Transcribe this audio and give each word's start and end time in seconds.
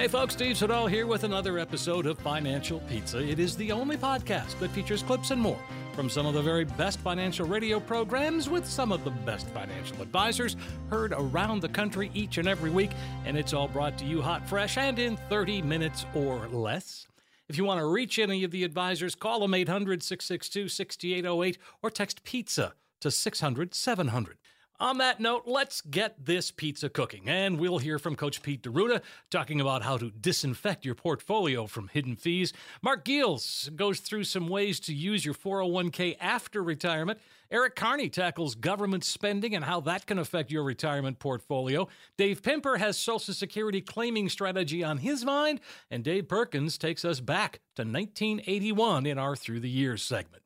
Hey 0.00 0.08
folks, 0.08 0.32
Steve 0.32 0.56
Siddall 0.56 0.86
here 0.86 1.06
with 1.06 1.24
another 1.24 1.58
episode 1.58 2.06
of 2.06 2.18
Financial 2.18 2.80
Pizza. 2.88 3.18
It 3.18 3.38
is 3.38 3.54
the 3.54 3.70
only 3.70 3.98
podcast 3.98 4.58
that 4.58 4.70
features 4.70 5.02
clips 5.02 5.30
and 5.30 5.38
more 5.38 5.58
from 5.92 6.08
some 6.08 6.24
of 6.24 6.32
the 6.32 6.40
very 6.40 6.64
best 6.64 7.00
financial 7.00 7.46
radio 7.46 7.78
programs 7.78 8.48
with 8.48 8.64
some 8.64 8.92
of 8.92 9.04
the 9.04 9.10
best 9.10 9.46
financial 9.48 10.00
advisors 10.00 10.56
heard 10.88 11.12
around 11.12 11.60
the 11.60 11.68
country 11.68 12.10
each 12.14 12.38
and 12.38 12.48
every 12.48 12.70
week, 12.70 12.92
and 13.26 13.36
it's 13.36 13.52
all 13.52 13.68
brought 13.68 13.98
to 13.98 14.06
you 14.06 14.22
hot, 14.22 14.48
fresh, 14.48 14.78
and 14.78 14.98
in 14.98 15.18
30 15.28 15.60
minutes 15.60 16.06
or 16.14 16.48
less. 16.48 17.06
If 17.50 17.58
you 17.58 17.66
want 17.66 17.80
to 17.80 17.86
reach 17.86 18.18
any 18.18 18.42
of 18.42 18.52
the 18.52 18.64
advisors, 18.64 19.14
call 19.14 19.40
them 19.40 19.52
800 19.52 20.02
662 20.02 20.68
6808 20.70 21.58
or 21.82 21.90
text 21.90 22.24
pizza 22.24 22.72
to 23.00 23.10
600 23.10 23.74
700. 23.74 24.38
On 24.80 24.96
that 24.96 25.20
note, 25.20 25.42
let's 25.44 25.82
get 25.82 26.24
this 26.24 26.50
pizza 26.50 26.88
cooking, 26.88 27.28
and 27.28 27.60
we'll 27.60 27.80
hear 27.80 27.98
from 27.98 28.16
Coach 28.16 28.40
Pete 28.40 28.62
D'Arruda 28.62 29.02
talking 29.28 29.60
about 29.60 29.82
how 29.82 29.98
to 29.98 30.10
disinfect 30.10 30.86
your 30.86 30.94
portfolio 30.94 31.66
from 31.66 31.88
hidden 31.88 32.16
fees. 32.16 32.54
Mark 32.80 33.04
Giels 33.04 33.76
goes 33.76 34.00
through 34.00 34.24
some 34.24 34.48
ways 34.48 34.80
to 34.80 34.94
use 34.94 35.22
your 35.22 35.34
401k 35.34 36.16
after 36.18 36.62
retirement. 36.62 37.20
Eric 37.50 37.76
Kearney 37.76 38.08
tackles 38.08 38.54
government 38.54 39.04
spending 39.04 39.54
and 39.54 39.66
how 39.66 39.80
that 39.80 40.06
can 40.06 40.18
affect 40.18 40.50
your 40.50 40.64
retirement 40.64 41.18
portfolio. 41.18 41.86
Dave 42.16 42.40
Pimper 42.40 42.78
has 42.78 42.96
Social 42.96 43.34
Security 43.34 43.82
claiming 43.82 44.30
strategy 44.30 44.82
on 44.82 44.96
his 44.96 45.26
mind, 45.26 45.60
and 45.90 46.02
Dave 46.02 46.26
Perkins 46.26 46.78
takes 46.78 47.04
us 47.04 47.20
back 47.20 47.60
to 47.76 47.82
1981 47.82 49.04
in 49.04 49.18
our 49.18 49.36
Through 49.36 49.60
the 49.60 49.68
Years 49.68 50.02
segment. 50.02 50.42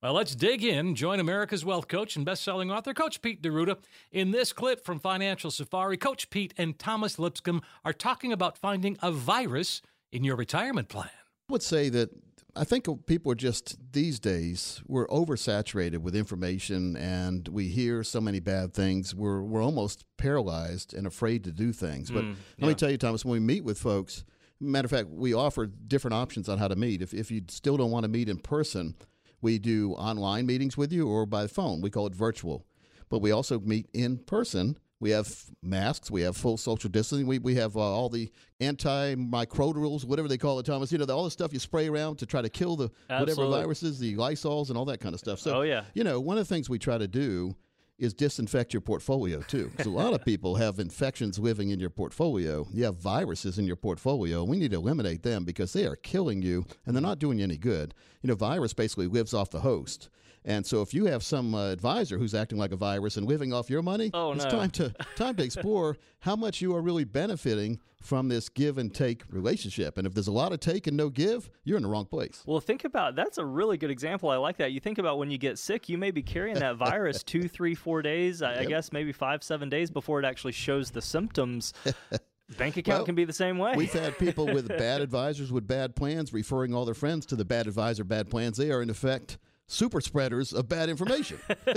Well, 0.00 0.12
let's 0.12 0.36
dig 0.36 0.62
in. 0.62 0.94
Join 0.94 1.18
America's 1.18 1.64
Wealth 1.64 1.88
Coach 1.88 2.14
and 2.14 2.24
best-selling 2.24 2.70
author 2.70 2.94
Coach 2.94 3.20
Pete 3.20 3.42
D'Arruda. 3.42 3.78
In 4.12 4.30
this 4.30 4.52
clip 4.52 4.84
from 4.84 5.00
Financial 5.00 5.50
Safari, 5.50 5.96
Coach 5.96 6.30
Pete 6.30 6.54
and 6.56 6.78
Thomas 6.78 7.18
Lipscomb 7.18 7.62
are 7.84 7.92
talking 7.92 8.32
about 8.32 8.56
finding 8.56 8.96
a 9.02 9.10
virus 9.10 9.82
in 10.12 10.22
your 10.22 10.36
retirement 10.36 10.88
plan. 10.88 11.10
I 11.50 11.52
would 11.52 11.64
say 11.64 11.88
that 11.88 12.10
I 12.54 12.62
think 12.62 12.86
people 13.06 13.32
are 13.32 13.34
just 13.34 13.76
these 13.92 14.20
days 14.20 14.80
we're 14.86 15.08
oversaturated 15.08 15.98
with 15.98 16.14
information 16.14 16.96
and 16.96 17.48
we 17.48 17.66
hear 17.66 18.04
so 18.04 18.20
many 18.20 18.38
bad 18.38 18.74
things. 18.74 19.16
We're 19.16 19.42
we're 19.42 19.64
almost 19.64 20.04
paralyzed 20.16 20.94
and 20.94 21.08
afraid 21.08 21.42
to 21.42 21.50
do 21.50 21.72
things. 21.72 22.08
But 22.08 22.22
mm, 22.22 22.36
let 22.60 22.68
me 22.68 22.74
tell 22.74 22.90
you, 22.90 22.98
Thomas, 22.98 23.24
when 23.24 23.32
we 23.32 23.40
meet 23.40 23.64
with 23.64 23.80
folks, 23.80 24.24
matter 24.60 24.86
of 24.86 24.92
fact, 24.92 25.08
we 25.08 25.34
offer 25.34 25.66
different 25.66 26.14
options 26.14 26.48
on 26.48 26.58
how 26.58 26.68
to 26.68 26.76
meet. 26.76 27.02
If 27.02 27.12
if 27.12 27.32
you 27.32 27.42
still 27.48 27.76
don't 27.76 27.90
want 27.90 28.04
to 28.04 28.08
meet 28.08 28.28
in 28.28 28.38
person, 28.38 28.94
we 29.40 29.58
do 29.58 29.92
online 29.92 30.46
meetings 30.46 30.76
with 30.76 30.92
you 30.92 31.08
or 31.08 31.26
by 31.26 31.46
phone. 31.46 31.80
We 31.80 31.90
call 31.90 32.06
it 32.06 32.14
virtual. 32.14 32.64
But 33.08 33.20
we 33.20 33.30
also 33.30 33.58
meet 33.60 33.88
in 33.94 34.18
person. 34.18 34.78
We 35.00 35.10
have 35.10 35.32
masks. 35.62 36.10
We 36.10 36.22
have 36.22 36.36
full 36.36 36.56
social 36.56 36.90
distancing. 36.90 37.26
We, 37.26 37.38
we 37.38 37.54
have 37.54 37.76
uh, 37.76 37.80
all 37.80 38.08
the 38.08 38.30
antimicrobials, 38.60 40.04
whatever 40.04 40.28
they 40.28 40.38
call 40.38 40.58
it, 40.58 40.66
Thomas. 40.66 40.90
You 40.92 40.98
know, 40.98 41.04
the, 41.04 41.16
all 41.16 41.24
the 41.24 41.30
stuff 41.30 41.52
you 41.52 41.58
spray 41.58 41.88
around 41.88 42.16
to 42.16 42.26
try 42.26 42.42
to 42.42 42.48
kill 42.48 42.76
the 42.76 42.90
whatever 43.20 43.42
viruses, 43.48 43.98
the 43.98 44.16
Lysols, 44.16 44.68
and 44.68 44.76
all 44.78 44.84
that 44.86 44.98
kind 45.00 45.14
of 45.14 45.20
stuff. 45.20 45.38
So, 45.38 45.58
Oh, 45.58 45.62
yeah. 45.62 45.84
you 45.94 46.04
know, 46.04 46.20
one 46.20 46.38
of 46.38 46.46
the 46.46 46.52
things 46.54 46.68
we 46.68 46.78
try 46.78 46.98
to 46.98 47.08
do 47.08 47.54
is 47.98 48.14
disinfect 48.14 48.72
your 48.72 48.80
portfolio 48.80 49.40
too. 49.42 49.68
Because 49.70 49.86
a 49.86 49.90
lot 49.90 50.14
of 50.14 50.24
people 50.24 50.54
have 50.54 50.78
infections 50.78 51.38
living 51.38 51.70
in 51.70 51.80
your 51.80 51.90
portfolio. 51.90 52.66
You 52.72 52.84
have 52.84 52.96
viruses 52.96 53.58
in 53.58 53.66
your 53.66 53.76
portfolio. 53.76 54.44
We 54.44 54.58
need 54.58 54.70
to 54.70 54.76
eliminate 54.76 55.22
them 55.22 55.44
because 55.44 55.72
they 55.72 55.86
are 55.86 55.96
killing 55.96 56.42
you 56.42 56.64
and 56.86 56.94
they're 56.94 57.02
not 57.02 57.18
doing 57.18 57.38
you 57.38 57.44
any 57.44 57.58
good. 57.58 57.94
You 58.22 58.28
know, 58.28 58.36
virus 58.36 58.72
basically 58.72 59.08
lives 59.08 59.34
off 59.34 59.50
the 59.50 59.60
host. 59.60 60.08
And 60.48 60.64
so 60.64 60.80
if 60.80 60.94
you 60.94 61.04
have 61.04 61.22
some 61.22 61.54
uh, 61.54 61.70
advisor 61.70 62.16
who's 62.16 62.34
acting 62.34 62.56
like 62.58 62.72
a 62.72 62.76
virus 62.76 63.18
and 63.18 63.28
living 63.28 63.52
off 63.52 63.68
your 63.68 63.82
money, 63.82 64.10
Oh, 64.14 64.32
it's 64.32 64.44
no. 64.44 64.50
time 64.50 64.70
to 64.70 64.94
time 65.16 65.36
to 65.36 65.44
explore 65.44 65.98
how 66.20 66.34
much 66.36 66.62
you 66.62 66.74
are 66.74 66.80
really 66.80 67.04
benefiting 67.04 67.78
from 68.00 68.28
this 68.28 68.48
give 68.48 68.78
and 68.78 68.94
take 68.94 69.24
relationship. 69.30 69.98
And 69.98 70.06
if 70.06 70.14
there's 70.14 70.26
a 70.26 70.32
lot 70.32 70.52
of 70.52 70.60
take 70.60 70.86
and 70.86 70.96
no 70.96 71.10
give, 71.10 71.50
you're 71.64 71.76
in 71.76 71.82
the 71.82 71.88
wrong 71.90 72.06
place. 72.06 72.42
Well, 72.46 72.60
think 72.60 72.84
about 72.84 73.14
that's 73.14 73.36
a 73.36 73.44
really 73.44 73.76
good 73.76 73.90
example. 73.90 74.30
I 74.30 74.36
like 74.36 74.56
that. 74.56 74.72
You 74.72 74.80
think 74.80 74.96
about 74.96 75.18
when 75.18 75.30
you 75.30 75.36
get 75.36 75.58
sick, 75.58 75.86
you 75.90 75.98
may 75.98 76.10
be 76.10 76.22
carrying 76.22 76.58
that 76.60 76.76
virus 76.76 77.22
two, 77.24 77.46
three, 77.46 77.74
four 77.74 78.00
days. 78.00 78.40
I, 78.40 78.60
I 78.60 78.64
guess 78.64 78.90
maybe 78.90 79.12
five, 79.12 79.42
seven 79.42 79.68
days 79.68 79.90
before 79.90 80.18
it 80.18 80.24
actually 80.24 80.52
shows 80.52 80.90
the 80.90 81.02
symptoms. 81.02 81.74
Bank 82.56 82.78
account 82.78 83.00
Well, 83.00 83.04
can 83.04 83.14
be 83.14 83.26
the 83.26 83.32
same 83.34 83.58
way. 83.58 83.74
We've 83.76 83.92
had 83.92 84.18
people 84.18 84.46
with 84.46 84.68
bad 84.68 85.02
advisors 85.02 85.52
with 85.52 85.66
bad 85.68 85.94
plans 85.94 86.32
referring 86.32 86.72
all 86.74 86.86
their 86.86 86.94
friends 86.94 87.26
to 87.26 87.36
the 87.36 87.44
bad 87.44 87.66
advisor, 87.66 88.04
bad 88.04 88.30
plans. 88.30 88.56
They 88.56 88.70
are, 88.70 88.80
in 88.80 88.88
effect, 88.88 89.36
super 89.68 90.00
spreaders 90.00 90.52
of 90.52 90.68
bad 90.68 90.88
information. 90.88 91.38
there 91.64 91.76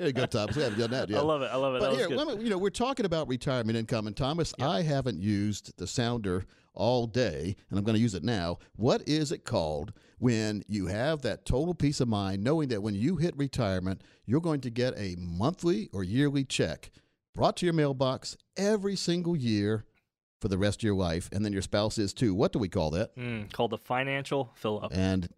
you 0.00 0.12
go, 0.12 0.26
Thomas. 0.26 0.56
We 0.56 0.62
haven't 0.62 0.78
done 0.78 0.90
that 0.90 1.08
yet. 1.08 1.20
I 1.20 1.22
love 1.22 1.42
it. 1.42 1.50
I 1.52 1.56
love 1.56 1.76
it. 1.76 1.80
But 1.80 1.90
that 1.96 2.08
here, 2.08 2.08
me, 2.08 2.42
you 2.42 2.50
know, 2.50 2.58
we're 2.58 2.70
talking 2.70 3.06
about 3.06 3.28
retirement 3.28 3.78
income, 3.78 4.06
and 4.06 4.16
Thomas, 4.16 4.52
I 4.60 4.82
haven't 4.82 5.20
used 5.20 5.76
the 5.78 5.86
sounder 5.86 6.46
all 6.74 7.06
day, 7.06 7.56
and 7.70 7.78
I'm 7.78 7.84
going 7.84 7.96
to 7.96 8.00
use 8.00 8.14
it 8.14 8.24
now. 8.24 8.58
What 8.76 9.06
is 9.06 9.30
it 9.30 9.44
called 9.44 9.92
when 10.18 10.64
you 10.66 10.86
have 10.86 11.22
that 11.22 11.44
total 11.44 11.74
peace 11.74 12.00
of 12.00 12.08
mind, 12.08 12.42
knowing 12.42 12.68
that 12.68 12.82
when 12.82 12.94
you 12.94 13.16
hit 13.16 13.36
retirement, 13.36 14.02
you're 14.26 14.40
going 14.40 14.60
to 14.62 14.70
get 14.70 14.94
a 14.96 15.14
monthly 15.18 15.88
or 15.92 16.02
yearly 16.02 16.44
check 16.44 16.90
brought 17.34 17.56
to 17.58 17.66
your 17.66 17.72
mailbox 17.72 18.36
every 18.56 18.96
single 18.96 19.36
year 19.36 19.84
for 20.40 20.48
the 20.48 20.58
rest 20.58 20.80
of 20.80 20.82
your 20.84 20.94
life, 20.94 21.28
and 21.32 21.44
then 21.44 21.52
your 21.52 21.62
spouse 21.62 21.98
is 21.98 22.12
too. 22.12 22.34
What 22.34 22.52
do 22.52 22.58
we 22.58 22.68
call 22.68 22.90
that? 22.92 23.16
Mm, 23.16 23.52
called 23.52 23.70
the 23.70 23.78
financial 23.78 24.50
fill 24.54 24.84
up. 24.84 24.92
and 24.94 25.28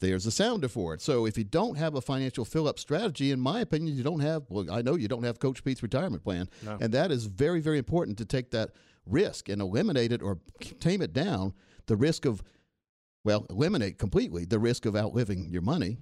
there's 0.00 0.26
a 0.26 0.30
sounder 0.30 0.68
for 0.68 0.94
it. 0.94 1.00
So 1.00 1.26
if 1.26 1.38
you 1.38 1.44
don't 1.44 1.76
have 1.76 1.94
a 1.94 2.00
financial 2.00 2.44
fill 2.44 2.68
up 2.68 2.78
strategy, 2.78 3.30
in 3.30 3.40
my 3.40 3.60
opinion, 3.60 3.96
you 3.96 4.02
don't 4.02 4.20
have, 4.20 4.42
well, 4.48 4.70
I 4.70 4.82
know 4.82 4.94
you 4.94 5.08
don't 5.08 5.24
have 5.24 5.38
Coach 5.38 5.64
Pete's 5.64 5.82
retirement 5.82 6.22
plan. 6.22 6.48
No. 6.62 6.78
And 6.80 6.92
that 6.92 7.10
is 7.10 7.26
very, 7.26 7.60
very 7.60 7.78
important 7.78 8.18
to 8.18 8.24
take 8.24 8.50
that 8.50 8.70
risk 9.06 9.48
and 9.48 9.62
eliminate 9.62 10.12
it 10.12 10.22
or 10.22 10.38
tame 10.80 11.00
it 11.00 11.12
down 11.12 11.54
the 11.86 11.96
risk 11.96 12.24
of, 12.24 12.42
well, 13.24 13.46
eliminate 13.48 13.98
completely 13.98 14.44
the 14.44 14.58
risk 14.58 14.84
of 14.86 14.96
outliving 14.96 15.48
your 15.48 15.62
money. 15.62 15.98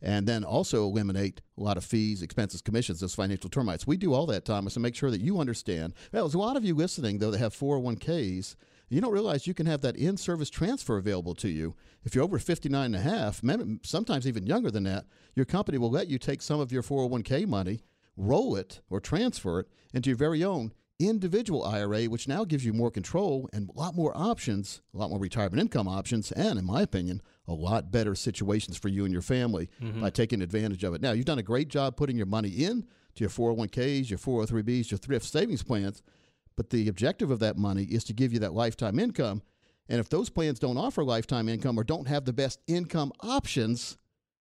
And 0.00 0.28
then 0.28 0.44
also 0.44 0.84
eliminate 0.84 1.40
a 1.56 1.62
lot 1.62 1.76
of 1.76 1.84
fees, 1.84 2.22
expenses, 2.22 2.62
commissions, 2.62 3.00
those 3.00 3.16
financial 3.16 3.50
termites. 3.50 3.86
We 3.86 3.96
do 3.96 4.14
all 4.14 4.26
that, 4.26 4.44
Thomas, 4.44 4.76
and 4.76 4.82
make 4.82 4.94
sure 4.94 5.10
that 5.10 5.20
you 5.20 5.40
understand. 5.40 5.92
Well, 6.12 6.24
there's 6.24 6.34
a 6.34 6.38
lot 6.38 6.56
of 6.56 6.64
you 6.64 6.74
listening, 6.74 7.18
though, 7.18 7.32
that 7.32 7.38
have 7.38 7.52
401ks 7.52 8.54
you 8.90 9.00
don't 9.00 9.12
realize 9.12 9.46
you 9.46 9.54
can 9.54 9.66
have 9.66 9.82
that 9.82 9.96
in-service 9.96 10.50
transfer 10.50 10.96
available 10.96 11.34
to 11.34 11.48
you 11.48 11.74
if 12.04 12.14
you're 12.14 12.24
over 12.24 12.38
59 12.38 12.84
and 12.84 12.96
a 12.96 13.00
half 13.00 13.42
sometimes 13.82 14.26
even 14.26 14.46
younger 14.46 14.70
than 14.70 14.84
that 14.84 15.06
your 15.34 15.44
company 15.44 15.78
will 15.78 15.90
let 15.90 16.08
you 16.08 16.18
take 16.18 16.42
some 16.42 16.60
of 16.60 16.72
your 16.72 16.82
401k 16.82 17.46
money 17.46 17.80
roll 18.16 18.56
it 18.56 18.80
or 18.90 19.00
transfer 19.00 19.60
it 19.60 19.68
into 19.92 20.10
your 20.10 20.16
very 20.16 20.42
own 20.42 20.72
individual 20.98 21.64
ira 21.64 22.04
which 22.04 22.26
now 22.26 22.44
gives 22.44 22.64
you 22.64 22.72
more 22.72 22.90
control 22.90 23.48
and 23.52 23.68
a 23.68 23.78
lot 23.78 23.94
more 23.94 24.16
options 24.16 24.80
a 24.94 24.98
lot 24.98 25.10
more 25.10 25.20
retirement 25.20 25.60
income 25.60 25.86
options 25.86 26.32
and 26.32 26.58
in 26.58 26.64
my 26.64 26.82
opinion 26.82 27.22
a 27.48 27.52
lot 27.52 27.90
better 27.90 28.14
situations 28.14 28.76
for 28.76 28.88
you 28.88 29.04
and 29.04 29.12
your 29.12 29.22
family 29.22 29.68
mm-hmm. 29.82 30.00
by 30.00 30.10
taking 30.10 30.42
advantage 30.42 30.84
of 30.84 30.94
it 30.94 31.00
now 31.00 31.12
you've 31.12 31.24
done 31.24 31.38
a 31.38 31.42
great 31.42 31.68
job 31.68 31.96
putting 31.96 32.16
your 32.16 32.26
money 32.26 32.50
in 32.50 32.84
to 33.14 33.24
your 33.24 33.30
401ks 33.30 34.10
your 34.10 34.18
403bs 34.18 34.90
your 34.90 34.98
thrift 34.98 35.26
savings 35.26 35.62
plans 35.62 36.02
but 36.58 36.70
the 36.70 36.88
objective 36.88 37.30
of 37.30 37.38
that 37.38 37.56
money 37.56 37.84
is 37.84 38.02
to 38.02 38.12
give 38.12 38.32
you 38.32 38.40
that 38.40 38.52
lifetime 38.52 38.98
income. 38.98 39.42
And 39.88 40.00
if 40.00 40.08
those 40.08 40.28
plans 40.28 40.58
don't 40.58 40.76
offer 40.76 41.04
lifetime 41.04 41.48
income 41.48 41.78
or 41.78 41.84
don't 41.84 42.08
have 42.08 42.24
the 42.24 42.32
best 42.32 42.58
income 42.66 43.12
options, 43.20 43.96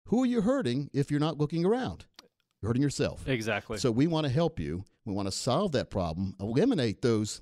who 0.09 0.23
are 0.23 0.27
you 0.27 0.43
hurting 0.43 0.91
if 0.93 1.11
you're 1.11 1.19
not 1.19 1.39
looking 1.39 1.65
around? 1.65 2.05
You're 2.61 2.69
hurting 2.69 2.83
yourself. 2.83 3.27
Exactly. 3.27 3.79
So 3.79 3.91
we 3.91 4.07
want 4.07 4.27
to 4.27 4.33
help 4.33 4.61
you. 4.61 4.85
We 5.07 5.15
want 5.15 5.27
to 5.27 5.33
solve 5.33 5.73
that 5.73 5.89
problem, 5.89 6.37
eliminate 6.39 7.01
those 7.01 7.41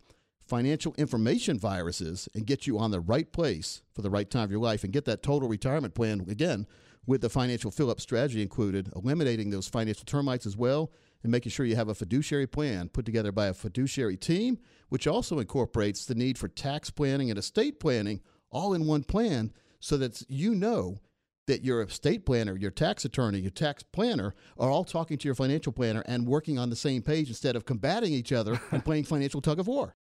financial 0.50 0.92
information 0.98 1.60
viruses, 1.60 2.28
and 2.34 2.44
get 2.44 2.66
you 2.66 2.76
on 2.76 2.90
the 2.90 3.00
right 3.00 3.32
place 3.32 3.82
for 3.94 4.02
the 4.02 4.10
right 4.10 4.28
time 4.28 4.42
of 4.42 4.50
your 4.50 4.60
life 4.60 4.82
and 4.82 4.92
get 4.92 5.04
that 5.04 5.22
total 5.22 5.48
retirement 5.48 5.94
plan 5.94 6.26
again 6.28 6.66
with 7.06 7.20
the 7.20 7.28
financial 7.28 7.70
fill 7.70 7.88
up 7.88 8.00
strategy 8.00 8.42
included, 8.42 8.90
eliminating 8.96 9.50
those 9.50 9.68
financial 9.68 10.04
termites 10.04 10.46
as 10.46 10.56
well, 10.56 10.90
and 11.22 11.30
making 11.30 11.50
sure 11.50 11.64
you 11.64 11.76
have 11.76 11.88
a 11.88 11.94
fiduciary 11.94 12.48
plan 12.48 12.88
put 12.88 13.04
together 13.04 13.30
by 13.30 13.46
a 13.46 13.54
fiduciary 13.54 14.16
team, 14.16 14.58
which 14.88 15.06
also 15.06 15.38
incorporates 15.38 16.04
the 16.04 16.16
need 16.16 16.36
for 16.36 16.48
tax 16.48 16.90
planning 16.90 17.30
and 17.30 17.38
estate 17.38 17.78
planning 17.78 18.20
all 18.50 18.74
in 18.74 18.86
one 18.86 19.04
plan 19.04 19.52
so 19.78 19.96
that 19.96 20.20
you 20.28 20.52
know 20.52 20.98
that 21.46 21.64
your 21.64 21.82
estate 21.82 22.26
planner, 22.26 22.56
your 22.56 22.72
tax 22.72 23.04
attorney, 23.04 23.38
your 23.38 23.52
tax 23.52 23.84
planner 23.84 24.34
are 24.58 24.70
all 24.70 24.84
talking 24.84 25.16
to 25.16 25.28
your 25.28 25.34
financial 25.36 25.72
planner 25.72 26.02
and 26.06 26.26
working 26.26 26.58
on 26.58 26.70
the 26.70 26.76
same 26.76 27.02
page 27.02 27.28
instead 27.28 27.54
of 27.54 27.64
combating 27.64 28.12
each 28.12 28.32
other 28.32 28.60
and 28.72 28.84
playing 28.84 29.04
financial 29.04 29.40
tug 29.40 29.60
of 29.60 29.68
war. 29.68 29.94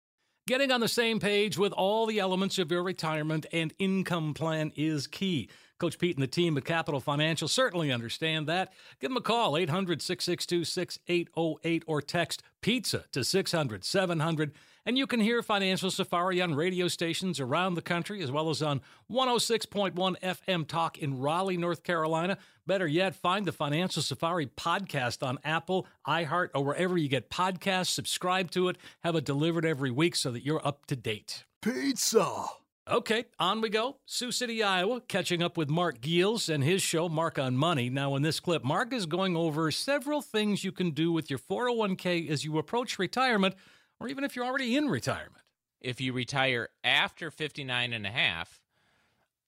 Getting 0.47 0.71
on 0.71 0.79
the 0.79 0.87
same 0.87 1.19
page 1.19 1.57
with 1.57 1.73
all 1.73 2.05
the 2.05 2.19
elements 2.19 2.57
of 2.57 2.71
your 2.71 2.81
retirement 2.81 3.45
and 3.51 3.73
income 3.79 4.33
plan 4.33 4.71
is 4.77 5.05
key. 5.05 5.49
Coach 5.77 5.99
Pete 5.99 6.15
and 6.15 6.23
the 6.23 6.27
team 6.27 6.55
at 6.57 6.63
Capital 6.63 7.01
Financial 7.01 7.49
certainly 7.49 7.91
understand 7.91 8.47
that. 8.47 8.71
Give 9.01 9.09
them 9.09 9.17
a 9.17 9.21
call, 9.21 9.57
800 9.57 10.01
662 10.01 10.63
6808, 10.63 11.83
or 11.85 12.01
text 12.01 12.43
pizza 12.61 13.03
to 13.11 13.25
600 13.25 13.83
700 13.83 14.53
and 14.87 14.97
you 14.97 15.05
can 15.05 15.19
hear 15.19 15.43
Financial 15.43 15.91
Safari 15.91 16.41
on 16.41 16.55
radio 16.55 16.87
stations 16.87 17.41
around 17.41 17.73
the 17.73 17.81
country, 17.81 18.23
as 18.23 18.31
well 18.31 18.49
as 18.49 18.61
on 18.61 18.79
106.1 19.11 19.93
FM 20.21 20.65
Talk 20.65 20.97
in 20.97 21.19
Raleigh, 21.19 21.57
North 21.57 21.83
Carolina. 21.83 22.37
Better 22.65 22.87
yet, 22.87 23.13
find 23.13 23.45
the 23.45 23.51
Financial 23.51 24.01
Safari 24.01 24.45
podcast 24.45 25.27
on 25.27 25.39
Apple, 25.43 25.87
iHeart, 26.07 26.51
or 26.55 26.63
wherever 26.63 26.97
you 26.97 27.09
get 27.09 27.29
podcasts. 27.29 27.89
Subscribe 27.89 28.49
to 28.51 28.69
it, 28.69 28.77
have 29.03 29.17
it 29.17 29.25
delivered 29.25 29.65
every 29.65 29.91
week 29.91 30.15
so 30.15 30.31
that 30.31 30.45
you're 30.45 30.65
up 30.65 30.85
to 30.85 30.95
date. 30.95 31.43
Pizza. 31.61 32.45
Okay, 32.89 33.25
on 33.37 33.59
we 33.59 33.67
go. 33.67 33.97
Sioux 34.05 34.31
City, 34.31 34.63
Iowa, 34.63 35.01
catching 35.01 35.43
up 35.43 35.57
with 35.57 35.69
Mark 35.69 35.99
Giels 35.99 36.47
and 36.47 36.63
his 36.63 36.81
show, 36.81 37.09
Mark 37.09 37.37
on 37.37 37.57
Money. 37.57 37.89
Now, 37.89 38.15
in 38.15 38.21
this 38.21 38.39
clip, 38.39 38.63
Mark 38.63 38.93
is 38.93 39.05
going 39.05 39.35
over 39.35 39.69
several 39.69 40.21
things 40.21 40.63
you 40.63 40.71
can 40.71 40.91
do 40.91 41.11
with 41.11 41.29
your 41.29 41.39
401k 41.39 42.29
as 42.29 42.45
you 42.45 42.57
approach 42.57 42.97
retirement 42.97 43.55
or 43.99 44.07
even 44.07 44.23
if 44.23 44.35
you're 44.35 44.45
already 44.45 44.75
in 44.75 44.89
retirement. 44.89 45.43
If 45.79 46.01
you 46.01 46.13
retire 46.13 46.69
after 46.83 47.29
59 47.29 47.93
and 47.93 48.05
a 48.05 48.11
half, 48.11 48.61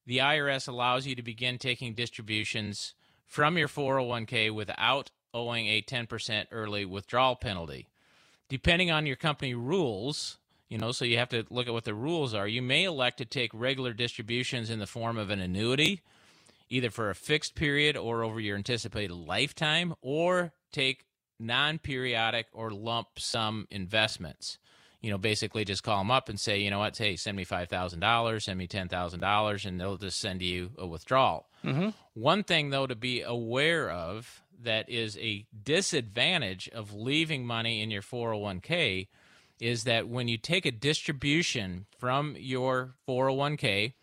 the 0.05 0.19
IRS 0.19 0.67
allows 0.67 1.05
you 1.05 1.15
to 1.15 1.23
begin 1.23 1.57
taking 1.57 1.93
distributions 1.93 2.93
from 3.25 3.57
your 3.57 3.67
401k 3.67 4.53
without 4.53 5.11
owing 5.33 5.67
a 5.67 5.81
10% 5.81 6.45
early 6.51 6.85
withdrawal 6.85 7.35
penalty. 7.35 7.87
Depending 8.47 8.89
on 8.89 9.05
your 9.05 9.15
company 9.15 9.53
rules, 9.53 10.37
you 10.69 10.77
know, 10.77 10.91
so 10.91 11.05
you 11.05 11.17
have 11.17 11.29
to 11.29 11.45
look 11.49 11.67
at 11.67 11.73
what 11.73 11.83
the 11.83 11.93
rules 11.93 12.33
are. 12.33 12.47
You 12.47 12.61
may 12.61 12.83
elect 12.83 13.17
to 13.19 13.25
take 13.25 13.51
regular 13.53 13.93
distributions 13.93 14.69
in 14.69 14.79
the 14.79 14.87
form 14.87 15.17
of 15.17 15.29
an 15.29 15.39
annuity, 15.39 16.01
either 16.69 16.89
for 16.89 17.09
a 17.09 17.15
fixed 17.15 17.55
period 17.55 17.97
or 17.97 18.23
over 18.23 18.39
your 18.39 18.57
anticipated 18.57 19.13
lifetime, 19.13 19.93
or 20.01 20.53
take 20.71 21.05
non 21.39 21.79
periodic 21.79 22.47
or 22.53 22.71
lump 22.71 23.07
sum 23.17 23.67
investments. 23.71 24.57
You 25.01 25.11
know, 25.11 25.17
basically 25.17 25.63
just 25.63 25.83
call 25.83 25.99
them 25.99 26.11
up 26.11 26.27
and 26.27 26.37
say, 26.37 26.59
you 26.59 26.69
know 26.69 26.79
what, 26.79 26.97
hey, 26.97 27.15
send 27.15 27.37
me 27.37 27.45
$5,000, 27.45 28.41
send 28.41 28.57
me 28.57 28.67
$10,000, 28.67 29.65
and 29.65 29.79
they'll 29.79 29.95
just 29.95 30.19
send 30.19 30.41
you 30.41 30.71
a 30.77 30.85
withdrawal. 30.85 31.47
Mm-hmm. 31.63 31.89
One 32.15 32.43
thing, 32.43 32.69
though, 32.69 32.85
to 32.85 32.95
be 32.95 33.21
aware 33.21 33.89
of 33.89 34.43
that 34.61 34.89
is 34.89 35.17
a 35.17 35.45
disadvantage 35.63 36.69
of 36.73 36.93
leaving 36.93 37.45
money 37.45 37.81
in 37.81 37.91
your 37.91 38.01
401k 38.01 39.07
is 39.59 39.83
that 39.85 40.07
when 40.07 40.27
you 40.27 40.37
take 40.37 40.65
a 40.65 40.71
distribution 40.71 41.85
from 41.97 42.35
your 42.37 42.95
401k, 43.07 43.93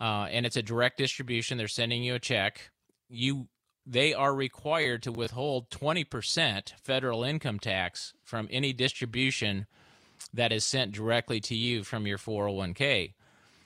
uh, 0.00 0.26
and 0.30 0.46
it's 0.46 0.56
a 0.56 0.62
direct 0.62 0.98
distribution, 0.98 1.58
they're 1.58 1.68
sending 1.68 2.02
you 2.02 2.14
a 2.14 2.18
check, 2.18 2.70
you 3.08 3.46
they 3.86 4.14
are 4.14 4.34
required 4.34 5.02
to 5.02 5.12
withhold 5.12 5.70
20% 5.70 6.72
federal 6.82 7.24
income 7.24 7.58
tax 7.58 8.14
from 8.22 8.48
any 8.50 8.72
distribution 8.72 9.66
that 10.32 10.52
is 10.52 10.64
sent 10.64 10.92
directly 10.92 11.40
to 11.40 11.54
you 11.54 11.82
from 11.82 12.06
your 12.06 12.18
401k. 12.18 13.14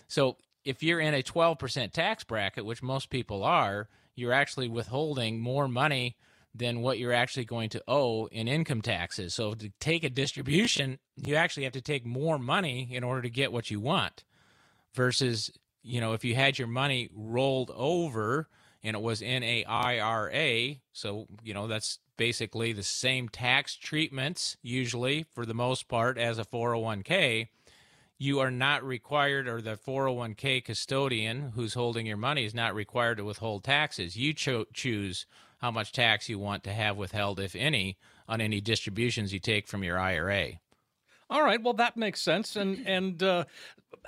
So 0.09 0.37
if 0.65 0.83
you're 0.83 1.01
in 1.01 1.15
a 1.15 1.23
12% 1.23 1.93
tax 1.93 2.25
bracket, 2.25 2.65
which 2.65 2.83
most 2.83 3.11
people 3.11 3.45
are, 3.45 3.89
you're 4.15 4.33
actually 4.33 4.69
withholding 4.69 5.39
more 5.41 5.69
money 5.69 6.17
than 6.55 6.81
what 6.81 6.99
you're 6.99 7.13
actually 7.13 7.45
going 7.45 7.69
to 7.69 7.83
owe 7.87 8.27
in 8.27 8.49
income 8.49 8.81
taxes. 8.81 9.35
So 9.35 9.53
to 9.53 9.71
take 9.79 10.05
a 10.05 10.11
distribution, 10.11 10.99
you 11.15 11.35
actually 11.35 11.65
have 11.65 11.75
to 11.75 11.83
take 11.83 12.07
more 12.07 12.39
money 12.39 12.89
in 12.91 13.05
order 13.05 13.23
to 13.23 13.31
get 13.31 13.53
what 13.53 13.71
you 13.71 13.79
want 13.79 14.25
versus, 14.95 15.51
you 15.83 16.01
know, 16.01 16.15
if 16.15 16.25
you 16.25 16.35
had 16.35 16.59
your 16.59 16.69
money 16.69 17.11
rolled 17.15 17.71
over 17.75 18.49
and 18.87 18.95
it 18.95 19.03
was 19.03 19.21
in 19.21 19.43
a 19.43 19.65
IRA. 19.65 20.77
So, 20.93 21.27
you 21.43 21.53
know, 21.53 21.67
that's 21.67 21.99
basically 22.17 22.73
the 22.73 22.85
same 22.85 23.29
tax 23.29 23.75
treatments, 23.75 24.57
usually 24.63 25.27
for 25.35 25.45
the 25.45 25.55
most 25.55 25.89
part, 25.89 26.17
as 26.17 26.39
a 26.39 26.45
401k. 26.45 27.49
You 28.17 28.39
are 28.39 28.51
not 28.51 28.85
required, 28.85 29.49
or 29.49 29.61
the 29.61 29.77
401k 29.77 30.65
custodian 30.65 31.53
who's 31.57 31.75
holding 31.75 32.07
your 32.07 32.17
money 32.17 32.45
is 32.45 32.55
not 32.55 32.77
required 32.77 33.19
to 33.19 33.25
withhold 33.25 33.65
taxes. 33.65 34.17
You 34.17 34.33
cho- 34.33 34.67
choose 34.73 35.27
how 35.59 35.73
much 35.73 35.91
tax 35.91 36.29
you 36.29 36.39
want 36.39 36.63
to 36.65 36.73
have 36.73 36.97
withheld, 36.97 37.41
if 37.41 37.57
any, 37.57 37.99
on 38.29 38.41
any 38.41 38.61
distributions 38.61 39.33
you 39.33 39.41
take 39.41 39.67
from 39.67 39.83
your 39.83 39.99
IRA. 39.99 40.53
All 41.29 41.43
right, 41.43 41.61
well 41.61 41.75
that 41.75 41.97
makes 41.97 42.23
sense, 42.23 42.55
and 42.55 42.87
and 42.87 43.21
uh, 43.21 43.47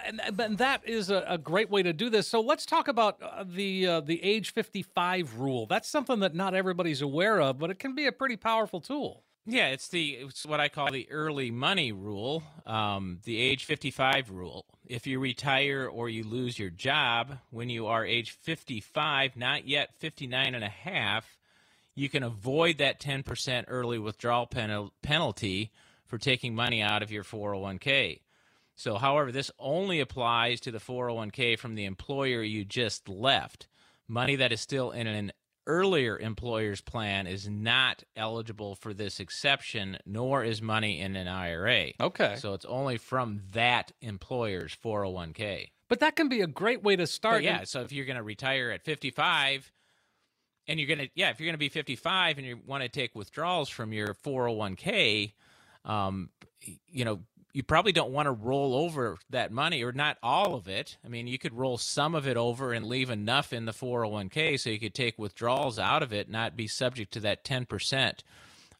and, 0.04 0.20
and 0.40 0.58
that 0.58 0.86
is 0.86 1.10
a, 1.10 1.24
a, 1.28 1.38
great 1.38 1.70
way 1.70 1.82
to 1.82 1.92
do 1.92 2.10
this. 2.10 2.26
So 2.28 2.40
let's 2.40 2.66
talk 2.66 2.88
about 2.88 3.20
uh, 3.22 3.44
the 3.46 3.86
uh, 3.86 4.00
the 4.00 4.22
age 4.22 4.52
fifty 4.52 4.82
five 4.82 5.38
rule. 5.38 5.66
That's 5.66 5.88
something 5.88 6.20
that 6.20 6.34
not 6.34 6.54
everybody's 6.54 7.02
aware 7.02 7.40
of, 7.40 7.58
but 7.58 7.70
it 7.70 7.78
can 7.78 7.94
be 7.94 8.06
a 8.06 8.12
pretty 8.12 8.36
powerful 8.36 8.80
tool. 8.80 9.24
Yeah, 9.50 9.68
it's 9.68 9.88
the 9.88 10.18
it's 10.20 10.44
what 10.44 10.60
I 10.60 10.68
call 10.68 10.90
the 10.90 11.10
early 11.10 11.50
money 11.50 11.90
rule, 11.90 12.42
um, 12.66 13.20
the 13.24 13.40
age 13.40 13.64
55 13.64 14.30
rule. 14.30 14.66
If 14.84 15.06
you 15.06 15.18
retire 15.18 15.88
or 15.90 16.10
you 16.10 16.22
lose 16.22 16.58
your 16.58 16.68
job 16.68 17.38
when 17.50 17.70
you 17.70 17.86
are 17.86 18.04
age 18.04 18.30
55, 18.30 19.36
not 19.36 19.66
yet 19.66 19.94
59 19.96 20.54
and 20.54 20.62
a 20.62 20.68
half, 20.68 21.38
you 21.94 22.10
can 22.10 22.22
avoid 22.22 22.76
that 22.76 23.00
10% 23.00 23.64
early 23.68 23.98
withdrawal 23.98 24.46
pen- 24.46 24.90
penalty 25.02 25.72
for 26.06 26.18
taking 26.18 26.54
money 26.54 26.82
out 26.82 27.02
of 27.02 27.10
your 27.10 27.24
401k. 27.24 28.20
So, 28.78 28.96
however, 28.96 29.32
this 29.32 29.50
only 29.58 29.98
applies 29.98 30.60
to 30.60 30.70
the 30.70 30.78
401k 30.78 31.58
from 31.58 31.74
the 31.74 31.84
employer 31.84 32.44
you 32.44 32.64
just 32.64 33.08
left. 33.08 33.66
Money 34.06 34.36
that 34.36 34.52
is 34.52 34.60
still 34.60 34.92
in 34.92 35.08
an 35.08 35.32
earlier 35.66 36.16
employer's 36.16 36.80
plan 36.80 37.26
is 37.26 37.48
not 37.48 38.04
eligible 38.14 38.76
for 38.76 38.94
this 38.94 39.18
exception, 39.18 39.98
nor 40.06 40.44
is 40.44 40.62
money 40.62 41.00
in 41.00 41.16
an 41.16 41.26
IRA. 41.26 41.88
Okay. 41.98 42.36
So 42.38 42.54
it's 42.54 42.64
only 42.66 42.98
from 42.98 43.42
that 43.50 43.90
employer's 44.00 44.76
401k. 44.76 45.70
But 45.88 45.98
that 45.98 46.14
can 46.14 46.28
be 46.28 46.42
a 46.42 46.46
great 46.46 46.84
way 46.84 46.94
to 46.94 47.08
start. 47.08 47.38
But 47.38 47.44
yeah. 47.44 47.64
So 47.64 47.80
if 47.80 47.90
you're 47.90 48.06
going 48.06 48.16
to 48.16 48.22
retire 48.22 48.70
at 48.70 48.84
55, 48.84 49.72
and 50.68 50.78
you're 50.78 50.86
going 50.86 51.00
to, 51.00 51.10
yeah, 51.16 51.30
if 51.30 51.40
you're 51.40 51.46
going 51.46 51.54
to 51.54 51.58
be 51.58 51.68
55 51.68 52.38
and 52.38 52.46
you 52.46 52.60
want 52.64 52.84
to 52.84 52.88
take 52.88 53.16
withdrawals 53.16 53.68
from 53.68 53.92
your 53.92 54.14
401k, 54.14 55.32
um, 55.84 56.30
you 56.86 57.04
know, 57.04 57.20
you 57.58 57.64
probably 57.64 57.90
don't 57.90 58.12
want 58.12 58.26
to 58.26 58.30
roll 58.30 58.72
over 58.72 59.18
that 59.30 59.50
money 59.50 59.82
or 59.82 59.90
not 59.90 60.16
all 60.22 60.54
of 60.54 60.68
it. 60.68 60.96
I 61.04 61.08
mean, 61.08 61.26
you 61.26 61.40
could 61.40 61.52
roll 61.52 61.76
some 61.76 62.14
of 62.14 62.28
it 62.28 62.36
over 62.36 62.72
and 62.72 62.86
leave 62.86 63.10
enough 63.10 63.52
in 63.52 63.64
the 63.64 63.72
401k 63.72 64.60
so 64.60 64.70
you 64.70 64.78
could 64.78 64.94
take 64.94 65.18
withdrawals 65.18 65.76
out 65.76 66.04
of 66.04 66.12
it, 66.12 66.30
not 66.30 66.56
be 66.56 66.68
subject 66.68 67.12
to 67.14 67.20
that 67.20 67.44
10% 67.44 68.20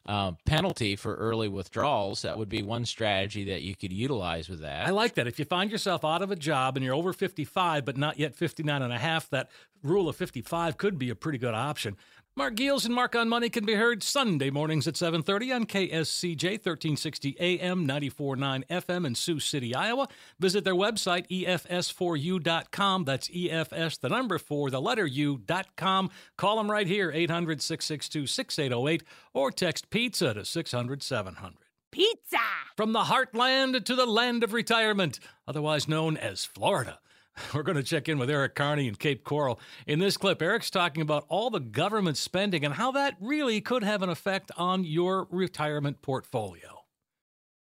uh, 0.05 0.31
penalty 0.45 0.95
for 0.95 1.13
early 1.15 1.49
withdrawals. 1.49 2.21
That 2.21 2.37
would 2.37 2.47
be 2.47 2.63
one 2.63 2.85
strategy 2.85 3.43
that 3.49 3.63
you 3.63 3.75
could 3.75 3.91
utilize 3.91 4.47
with 4.47 4.61
that. 4.61 4.87
I 4.87 4.91
like 4.91 5.15
that. 5.15 5.27
If 5.27 5.39
you 5.39 5.43
find 5.43 5.69
yourself 5.69 6.05
out 6.05 6.21
of 6.21 6.31
a 6.31 6.37
job 6.37 6.77
and 6.77 6.85
you're 6.85 6.95
over 6.95 7.11
55 7.11 7.83
but 7.83 7.97
not 7.97 8.17
yet 8.17 8.33
59 8.33 8.81
and 8.81 8.93
a 8.93 8.97
half, 8.97 9.29
that 9.31 9.49
rule 9.83 10.07
of 10.07 10.15
55 10.15 10.77
could 10.77 10.97
be 10.97 11.09
a 11.09 11.15
pretty 11.15 11.37
good 11.37 11.53
option. 11.53 11.97
Mark 12.39 12.55
Giels 12.55 12.85
and 12.85 12.95
Mark 12.95 13.17
on 13.17 13.27
Money 13.27 13.49
can 13.49 13.65
be 13.65 13.73
heard 13.73 14.01
Sunday 14.01 14.49
mornings 14.49 14.87
at 14.87 14.93
7:30 14.95 15.53
on 15.53 15.65
KSCJ 15.65 16.51
1360 16.51 17.35
AM 17.37 17.85
94.9 17.85 18.63
FM 18.69 19.05
in 19.05 19.13
Sioux 19.13 19.41
City, 19.41 19.75
Iowa. 19.75 20.07
Visit 20.39 20.63
their 20.63 20.73
website 20.73 21.27
efs4u.com. 21.27 23.03
That's 23.03 23.27
EFS 23.27 23.99
the 23.99 24.07
number 24.07 24.37
4 24.37 24.71
the 24.71 24.79
letter 24.79 25.05
u.com. 25.05 26.09
Call 26.37 26.55
them 26.55 26.71
right 26.71 26.87
here 26.87 27.11
800-662-6808 27.11 29.01
or 29.33 29.51
text 29.51 29.89
pizza 29.89 30.33
to 30.33 30.39
600-700. 30.43 31.55
Pizza! 31.91 32.37
From 32.77 32.93
the 32.93 33.03
heartland 33.03 33.83
to 33.83 33.95
the 33.95 34.05
land 34.05 34.45
of 34.45 34.53
retirement, 34.53 35.19
otherwise 35.45 35.89
known 35.89 36.15
as 36.15 36.45
Florida. 36.45 36.99
We're 37.53 37.63
going 37.63 37.77
to 37.77 37.83
check 37.83 38.09
in 38.09 38.17
with 38.17 38.29
Eric 38.29 38.55
Kearney 38.55 38.87
in 38.87 38.95
Cape 38.95 39.23
Coral. 39.23 39.59
In 39.87 39.99
this 39.99 40.17
clip, 40.17 40.41
Eric's 40.41 40.69
talking 40.69 41.01
about 41.01 41.25
all 41.29 41.49
the 41.49 41.59
government 41.59 42.17
spending 42.17 42.65
and 42.65 42.73
how 42.73 42.91
that 42.91 43.15
really 43.19 43.61
could 43.61 43.83
have 43.83 44.01
an 44.01 44.09
effect 44.09 44.51
on 44.57 44.83
your 44.83 45.27
retirement 45.31 46.01
portfolio. 46.01 46.83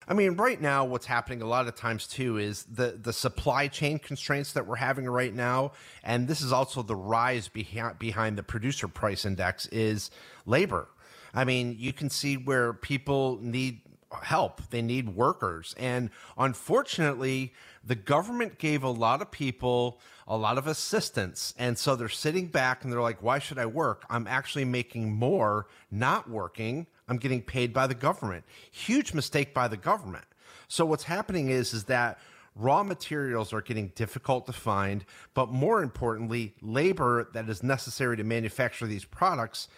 I 0.08 0.14
mean, 0.14 0.32
right 0.34 0.60
now, 0.60 0.84
what's 0.84 1.06
happening 1.06 1.42
a 1.42 1.46
lot 1.46 1.68
of 1.68 1.76
times 1.76 2.08
too 2.08 2.36
is 2.36 2.64
the 2.64 2.98
the 3.00 3.12
supply 3.12 3.68
chain 3.68 4.00
constraints 4.00 4.52
that 4.54 4.66
we're 4.66 4.76
having 4.76 5.08
right 5.08 5.32
now, 5.32 5.72
and 6.02 6.26
this 6.26 6.40
is 6.40 6.50
also 6.50 6.82
the 6.82 6.96
rise 6.96 7.46
behind 7.46 8.00
behind 8.00 8.36
the 8.36 8.42
producer 8.42 8.88
price 8.88 9.24
index 9.24 9.66
is 9.66 10.10
labor. 10.44 10.88
I 11.32 11.44
mean, 11.44 11.76
you 11.78 11.92
can 11.92 12.10
see 12.10 12.36
where 12.36 12.72
people 12.72 13.38
need 13.40 13.80
help, 14.22 14.60
they 14.70 14.82
need 14.82 15.10
workers. 15.10 15.74
And 15.78 16.10
unfortunately, 16.36 17.52
the 17.84 17.94
government 17.94 18.58
gave 18.58 18.82
a 18.82 18.90
lot 18.90 19.22
of 19.22 19.30
people 19.30 20.00
a 20.26 20.36
lot 20.36 20.56
of 20.58 20.66
assistance. 20.66 21.52
And 21.58 21.76
so 21.76 21.96
they're 21.96 22.08
sitting 22.08 22.46
back 22.46 22.84
and 22.84 22.92
they're 22.92 23.02
like, 23.02 23.22
why 23.22 23.38
should 23.38 23.58
I 23.58 23.66
work? 23.66 24.04
I'm 24.08 24.26
actually 24.26 24.64
making 24.64 25.12
more 25.12 25.66
not 25.90 26.30
working. 26.30 26.86
I'm 27.08 27.16
getting 27.16 27.42
paid 27.42 27.72
by 27.72 27.86
the 27.86 27.94
government. 27.94 28.44
Huge 28.70 29.12
mistake 29.12 29.52
by 29.52 29.68
the 29.68 29.76
government. 29.76 30.24
So 30.68 30.86
what's 30.86 31.04
happening 31.04 31.50
is 31.50 31.74
is 31.74 31.84
that 31.84 32.18
raw 32.54 32.82
materials 32.82 33.52
are 33.52 33.60
getting 33.60 33.88
difficult 33.94 34.46
to 34.46 34.52
find, 34.52 35.04
but 35.34 35.50
more 35.50 35.82
importantly, 35.82 36.54
labor 36.60 37.28
that 37.32 37.48
is 37.48 37.62
necessary 37.62 38.16
to 38.16 38.24
manufacture 38.24 38.86
these 38.86 39.04
products 39.04 39.68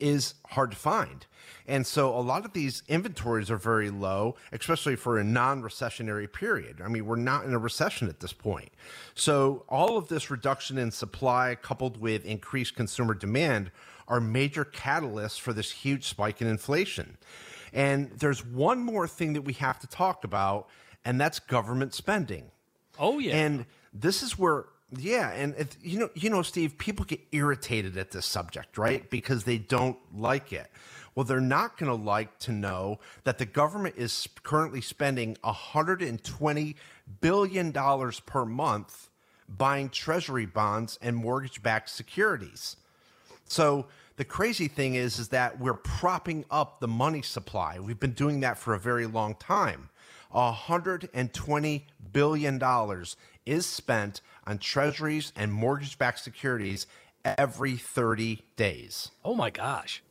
is 0.00 0.34
hard 0.48 0.72
to 0.72 0.76
find. 0.76 1.26
And 1.66 1.86
so 1.86 2.14
a 2.16 2.20
lot 2.20 2.44
of 2.44 2.52
these 2.52 2.82
inventories 2.88 3.50
are 3.50 3.56
very 3.56 3.90
low, 3.90 4.36
especially 4.52 4.96
for 4.96 5.18
a 5.18 5.24
non 5.24 5.62
recessionary 5.62 6.30
period. 6.30 6.80
I 6.84 6.88
mean, 6.88 7.06
we're 7.06 7.16
not 7.16 7.44
in 7.44 7.54
a 7.54 7.58
recession 7.58 8.08
at 8.08 8.20
this 8.20 8.32
point. 8.32 8.70
So 9.14 9.64
all 9.68 9.96
of 9.96 10.08
this 10.08 10.30
reduction 10.30 10.76
in 10.76 10.90
supply 10.90 11.56
coupled 11.60 11.98
with 11.98 12.24
increased 12.24 12.74
consumer 12.74 13.14
demand 13.14 13.70
are 14.08 14.20
major 14.20 14.64
catalysts 14.64 15.40
for 15.40 15.52
this 15.52 15.70
huge 15.70 16.06
spike 16.06 16.42
in 16.42 16.48
inflation. 16.48 17.16
And 17.72 18.10
there's 18.10 18.44
one 18.44 18.80
more 18.80 19.08
thing 19.08 19.32
that 19.32 19.42
we 19.42 19.54
have 19.54 19.78
to 19.80 19.86
talk 19.86 20.24
about, 20.24 20.68
and 21.04 21.20
that's 21.20 21.40
government 21.40 21.94
spending. 21.94 22.50
Oh, 22.98 23.18
yeah. 23.18 23.34
And 23.34 23.66
this 23.92 24.22
is 24.22 24.38
where 24.38 24.66
yeah, 24.98 25.30
and 25.30 25.54
you 25.82 25.98
know, 25.98 26.10
you 26.14 26.30
know, 26.30 26.42
Steve, 26.42 26.78
people 26.78 27.04
get 27.04 27.20
irritated 27.32 27.96
at 27.96 28.10
this 28.10 28.26
subject, 28.26 28.78
right? 28.78 29.08
Because 29.10 29.44
they 29.44 29.58
don't 29.58 29.96
like 30.14 30.52
it. 30.52 30.70
Well, 31.14 31.24
they're 31.24 31.40
not 31.40 31.78
going 31.78 31.96
to 31.96 32.04
like 32.04 32.38
to 32.40 32.52
know 32.52 32.98
that 33.22 33.38
the 33.38 33.46
government 33.46 33.94
is 33.96 34.28
currently 34.42 34.80
spending 34.80 35.36
120 35.42 36.76
billion 37.20 37.70
dollars 37.70 38.20
per 38.20 38.44
month 38.44 39.10
buying 39.48 39.90
treasury 39.90 40.46
bonds 40.46 40.98
and 41.02 41.14
mortgage-backed 41.14 41.90
securities. 41.90 42.76
So 43.46 43.86
the 44.16 44.24
crazy 44.24 44.68
thing 44.68 44.94
is 44.94 45.18
is 45.18 45.28
that 45.28 45.60
we're 45.60 45.74
propping 45.74 46.44
up 46.50 46.80
the 46.80 46.88
money 46.88 47.22
supply. 47.22 47.78
We've 47.78 48.00
been 48.00 48.12
doing 48.12 48.40
that 48.40 48.58
for 48.58 48.74
a 48.74 48.78
very 48.78 49.06
long 49.06 49.34
time. 49.34 49.90
120 50.30 51.86
billion 52.12 52.58
dollars 52.58 53.16
is 53.46 53.66
spent 53.66 54.20
on 54.46 54.58
treasuries 54.58 55.32
and 55.36 55.52
mortgage 55.52 55.98
backed 55.98 56.20
securities 56.20 56.86
every 57.24 57.76
30 57.76 58.42
days. 58.56 59.10
Oh 59.24 59.34
my 59.34 59.50
gosh. 59.50 60.02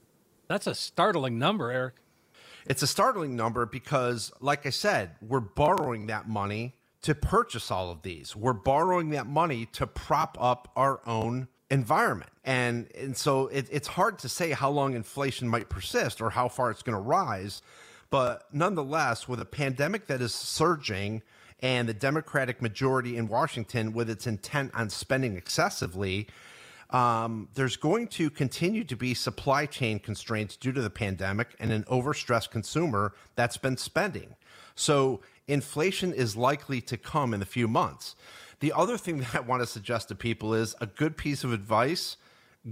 That's 0.47 0.67
a 0.67 0.75
startling 0.75 1.39
number, 1.39 1.71
Eric. 1.71 1.95
It's 2.65 2.81
a 2.81 2.87
startling 2.87 3.35
number 3.35 3.65
because, 3.65 4.31
like 4.39 4.65
I 4.65 4.69
said, 4.69 5.11
we're 5.21 5.39
borrowing 5.39 6.07
that 6.07 6.27
money 6.27 6.75
to 7.01 7.13
purchase 7.13 7.69
all 7.69 7.91
of 7.91 8.01
these. 8.01 8.35
We're 8.35 8.53
borrowing 8.53 9.09
that 9.09 9.27
money 9.27 9.65
to 9.73 9.85
prop 9.85 10.37
up 10.39 10.71
our 10.75 11.01
own 11.05 11.49
environment. 11.69 12.31
And, 12.45 12.87
and 12.95 13.17
so 13.17 13.47
it, 13.47 13.67
it's 13.71 13.87
hard 13.87 14.19
to 14.19 14.29
say 14.29 14.51
how 14.51 14.69
long 14.69 14.93
inflation 14.93 15.47
might 15.49 15.69
persist 15.69 16.21
or 16.21 16.29
how 16.29 16.47
far 16.47 16.71
it's 16.71 16.81
going 16.81 16.95
to 16.95 17.01
rise. 17.01 17.61
But 18.09 18.43
nonetheless, 18.53 19.27
with 19.27 19.41
a 19.41 19.45
pandemic 19.45 20.07
that 20.07 20.21
is 20.21 20.33
surging, 20.33 21.23
and 21.63 21.87
the 21.87 21.93
Democratic 21.93 22.61
majority 22.61 23.15
in 23.15 23.27
Washington 23.29 23.93
with 23.93 24.09
its 24.09 24.27
intent 24.27 24.69
on 24.75 24.89
spending 24.89 25.37
excessively, 25.37 26.27
um, 26.89 27.47
there's 27.55 27.77
going 27.77 28.07
to 28.07 28.29
continue 28.29 28.83
to 28.83 28.95
be 28.97 29.13
supply 29.13 29.65
chain 29.65 29.97
constraints 29.97 30.57
due 30.57 30.73
to 30.73 30.81
the 30.81 30.89
pandemic 30.89 31.55
and 31.59 31.71
an 31.71 31.85
overstressed 31.85 32.51
consumer 32.51 33.13
that's 33.35 33.57
been 33.57 33.77
spending. 33.77 34.35
So 34.75 35.21
inflation 35.47 36.13
is 36.13 36.35
likely 36.35 36.81
to 36.81 36.97
come 36.97 37.33
in 37.33 37.41
a 37.41 37.45
few 37.45 37.69
months. 37.69 38.15
The 38.59 38.73
other 38.73 38.97
thing 38.97 39.17
that 39.21 39.33
I 39.33 39.39
want 39.39 39.63
to 39.63 39.67
suggest 39.67 40.09
to 40.09 40.15
people 40.15 40.53
is 40.53 40.75
a 40.81 40.85
good 40.85 41.15
piece 41.17 41.45
of 41.45 41.53
advice 41.53 42.17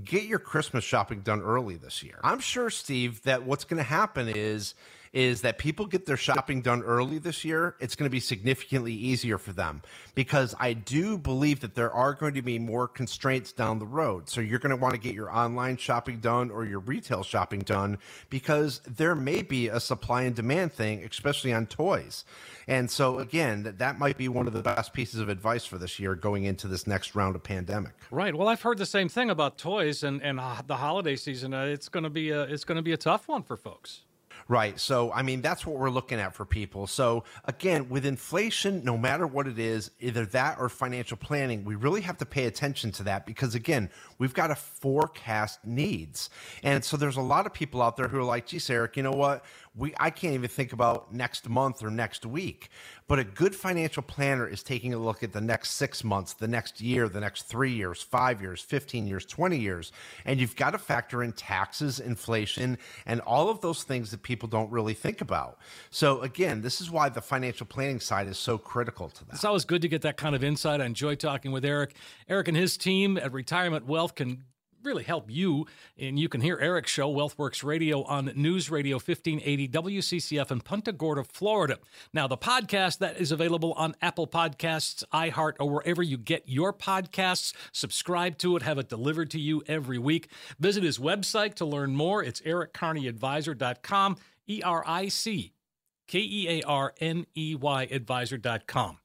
get 0.06 0.24
your 0.24 0.40
Christmas 0.40 0.86
shopping 0.86 1.20
done 1.20 1.42
early 1.42 1.76
this 1.76 2.02
year. 2.02 2.18
I'm 2.24 2.40
sure, 2.40 2.70
Steve, 2.70 3.24
that 3.24 3.44
what's 3.44 3.66
going 3.66 3.78
to 3.78 3.84
happen 3.84 4.30
is 4.30 4.74
is 5.14 5.42
that 5.42 5.58
people 5.58 5.86
get 5.86 6.06
their 6.06 6.18
shopping 6.18 6.62
done 6.62 6.82
early 6.84 7.18
this 7.18 7.44
year, 7.44 7.76
it's 7.80 7.96
going 7.96 8.06
to 8.06 8.12
be 8.12 8.20
significantly 8.20 8.94
easier 8.94 9.38
for 9.38 9.52
them 9.52 9.82
because 10.16 10.56
I 10.60 10.74
do 10.74 11.18
believe 11.18 11.60
that 11.62 11.76
there 11.76 11.92
are 11.92 12.14
going 12.14 12.34
to 12.36 12.42
be 12.42 12.60
more 12.60 12.88
constraints 12.88 13.52
down 13.52 13.80
the 13.80 13.86
road. 13.86 14.30
So 14.30 14.40
you're 14.40 14.60
going 14.60 14.70
to 14.70 14.82
want 14.82 14.94
to 14.94 15.00
get 15.00 15.14
your 15.14 15.30
online 15.30 15.78
shopping 15.78 16.20
done 16.20 16.50
or 16.50 16.66
your 16.66 16.80
retail 16.80 17.24
shopping 17.24 17.60
done 17.60 17.98
because 18.30 18.80
there 18.88 19.16
may 19.16 19.42
be 19.42 19.68
a 19.68 19.80
supply 19.80 20.24
and 20.24 20.36
demand 20.36 20.72
thing, 20.72 21.04
especially 21.04 21.52
on 21.52 21.66
toys. 21.66 22.24
And 22.68 22.90
so 22.90 23.20
again, 23.20 23.64
that 23.64 23.80
that 23.80 24.00
might 24.00 24.18
be 24.18 24.30
one 24.30 24.48
of 24.48 24.54
the 24.54 24.62
best 24.62 24.94
pieces 24.94 25.20
of 25.20 25.28
advice 25.28 25.66
for 25.66 25.78
this 25.78 26.00
year 26.00 26.16
going 26.16 26.46
into 26.46 26.68
this 26.68 26.88
next 26.88 27.16
round 27.16 27.36
of 27.36 27.44
pandemic. 27.44 27.94
Right. 28.12 28.34
Well, 28.34 28.48
I've 28.48 28.62
heard 28.62 28.78
the 28.78 28.86
same 28.86 29.10
thing 29.10 29.30
about 29.30 29.58
toys 29.58 30.04
and 30.04 30.22
and 30.22 30.40
uh, 30.40 30.62
the 30.66 30.78
holiday 30.78 31.16
season. 31.16 31.54
Uh, 31.54 31.66
it's 31.66 31.90
going 31.90 32.04
to 32.04 32.10
be 32.10 32.30
a 32.30 32.44
it's 32.44 32.64
going 32.64 32.78
to 32.78 32.82
be 32.82 32.94
a 32.94 32.98
tough 32.98 33.28
one 33.28 33.44
for 33.44 33.58
folks. 33.58 34.02
Right. 34.48 34.80
So, 34.80 35.12
I 35.12 35.22
mean, 35.22 35.42
that's 35.42 35.66
what 35.66 35.78
we're 35.78 35.90
looking 35.90 36.20
at 36.20 36.34
for 36.34 36.46
people. 36.46 36.88
So, 36.88 37.24
again, 37.46 37.90
with 37.90 38.06
inflation, 38.06 38.84
no 38.84 38.98
matter 38.98 39.26
what 39.26 39.48
it 39.48 39.60
is, 39.60 39.92
either 40.00 40.26
that 40.28 40.58
or 40.60 40.70
financial 40.70 41.18
planning, 41.18 41.64
we 41.64 41.76
really 41.76 42.02
have 42.02 42.18
to 42.18 42.26
pay 42.26 42.46
attention 42.46 42.92
to 42.94 43.04
that 43.04 43.26
because, 43.26 43.56
again, 43.56 43.90
we've 44.18 44.34
got 44.34 44.48
to 44.48 44.56
forecast 44.56 45.66
needs. 45.66 46.30
And 46.64 46.84
so 46.84 46.98
there's 46.98 47.18
a 47.18 47.22
lot 47.22 47.46
of 47.46 47.54
people 47.54 47.82
out 47.82 47.98
there 47.98 48.08
who 48.08 48.20
are 48.20 48.24
like, 48.24 48.48
geez, 48.48 48.70
Eric, 48.70 48.98
you 48.98 49.04
know 49.04 49.12
what? 49.12 49.44
We, 49.74 49.94
I 49.98 50.10
can't 50.10 50.34
even 50.34 50.50
think 50.50 50.74
about 50.74 51.14
next 51.14 51.48
month 51.48 51.82
or 51.82 51.90
next 51.90 52.26
week. 52.26 52.70
But 53.08 53.20
a 53.20 53.24
good 53.24 53.56
financial 53.56 54.04
planner 54.04 54.46
is 54.46 54.64
taking 54.64 54.94
a 54.94 54.98
look 54.98 55.24
at 55.24 55.32
the 55.32 55.40
next 55.40 55.72
six 55.72 56.04
months, 56.04 56.34
the 56.34 56.48
next 56.48 56.82
year, 56.82 57.08
the 57.08 57.22
next 57.22 57.44
three 57.44 57.72
years, 57.72 58.02
five 58.02 58.42
years, 58.42 58.62
15 58.62 59.08
years, 59.08 59.26
20 59.26 59.58
years. 59.58 59.94
And 60.26 60.42
you've 60.42 60.58
got 60.58 60.72
to 60.72 60.78
factor 60.78 61.24
in 61.24 61.32
taxes, 61.32 62.02
inflation, 62.02 62.78
and 63.06 63.22
all 63.22 63.50
of 63.50 63.62
those 63.62 63.84
things 63.84 64.12
that 64.12 64.24
people 64.24 64.50
don't 64.50 64.70
really 64.72 64.94
think 64.94 65.22
about. 65.22 65.58
So, 65.90 66.20
again, 66.22 66.62
this 66.62 66.82
is 66.82 66.92
why 66.92 67.08
the 67.08 67.22
financial 67.22 67.66
planning 67.66 68.02
side 68.02 68.28
is 68.28 68.38
so 68.38 68.58
critical 68.58 69.10
to 69.10 69.26
that. 69.26 69.36
It's 69.36 69.46
always 69.46 69.64
good 69.64 69.82
to 69.84 69.88
get 69.88 70.02
that 70.02 70.18
kind 70.18 70.36
of 70.36 70.44
insight. 70.44 70.82
I 70.82 70.86
enjoy 70.86 71.16
talking 71.16 71.54
with 71.54 71.64
Eric. 71.64 71.96
Eric 72.28 72.50
and 72.50 72.58
his 72.58 72.76
team 72.76 73.18
at 73.18 73.32
Retirement 73.32 73.86
Wealth 73.86 74.16
can 74.16 74.44
really 74.84 75.04
help 75.04 75.30
you. 75.30 75.66
And 75.98 76.20
you 76.20 76.30
can 76.30 76.42
hear 76.42 76.58
Eric's 76.60 76.92
show, 76.92 77.14
WealthWorks 77.14 77.64
Radio, 77.64 78.04
on 78.04 78.32
News 78.36 78.70
Radio 78.70 78.96
1580 78.96 79.68
WCCF 79.68 80.52
in 80.52 80.62
Punta 80.62 80.92
Gorda, 80.92 81.24
Florida. 81.24 81.78
Now, 82.14 82.28
the 82.28 82.38
podcast 82.38 83.00
that 83.00 83.20
is 83.20 83.32
available 83.32 83.74
on 83.74 83.96
Apple 84.02 84.28
Podcasts, 84.28 85.04
iHeart, 85.14 85.54
or 85.60 85.70
wherever 85.70 86.02
you 86.02 86.18
get 86.18 86.44
your 86.48 86.74
podcasts. 86.74 87.54
Subscribe 87.72 88.38
to 88.40 88.56
it, 88.56 88.64
have 88.64 88.78
it 88.78 88.90
delivered 88.90 89.30
to 89.32 89.40
you 89.40 89.64
every 89.68 89.98
week. 89.98 90.30
Visit 90.60 90.84
his 90.84 90.98
website 90.98 91.56
to 91.56 91.66
learn 91.66 91.96
more. 91.96 92.24
It's 92.24 92.42
erickearneyadvisor.com, 92.42 94.18
E 94.48 94.62
R 94.64 94.84
I 94.86 95.08
C 95.10 95.54
K 96.08 96.20
E 96.20 96.48
A 96.50 96.68
R 96.68 96.94
N 97.00 97.26
E 97.36 97.56
Y 97.56 97.88
advisor.com. 97.92 99.01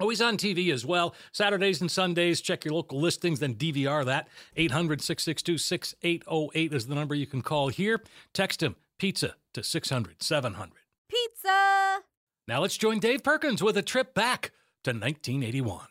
Oh, 0.00 0.08
he's 0.08 0.20
on 0.20 0.36
TV 0.36 0.72
as 0.72 0.84
well. 0.84 1.14
Saturdays 1.32 1.80
and 1.80 1.90
Sundays. 1.90 2.40
Check 2.40 2.64
your 2.64 2.74
local 2.74 3.00
listings, 3.00 3.40
then 3.40 3.54
DVR 3.54 4.04
that. 4.04 4.28
800 4.56 5.00
662 5.00 5.58
6808 5.58 6.72
is 6.72 6.86
the 6.86 6.94
number 6.94 7.14
you 7.14 7.26
can 7.26 7.42
call 7.42 7.68
here. 7.68 8.02
Text 8.32 8.62
him 8.62 8.76
pizza 8.98 9.36
to 9.52 9.62
600 9.62 10.22
700. 10.22 10.72
Pizza! 11.08 12.00
Now 12.48 12.60
let's 12.60 12.76
join 12.76 12.98
Dave 12.98 13.22
Perkins 13.22 13.62
with 13.62 13.76
a 13.76 13.82
trip 13.82 14.14
back 14.14 14.52
to 14.82 14.90
1981. 14.90 15.86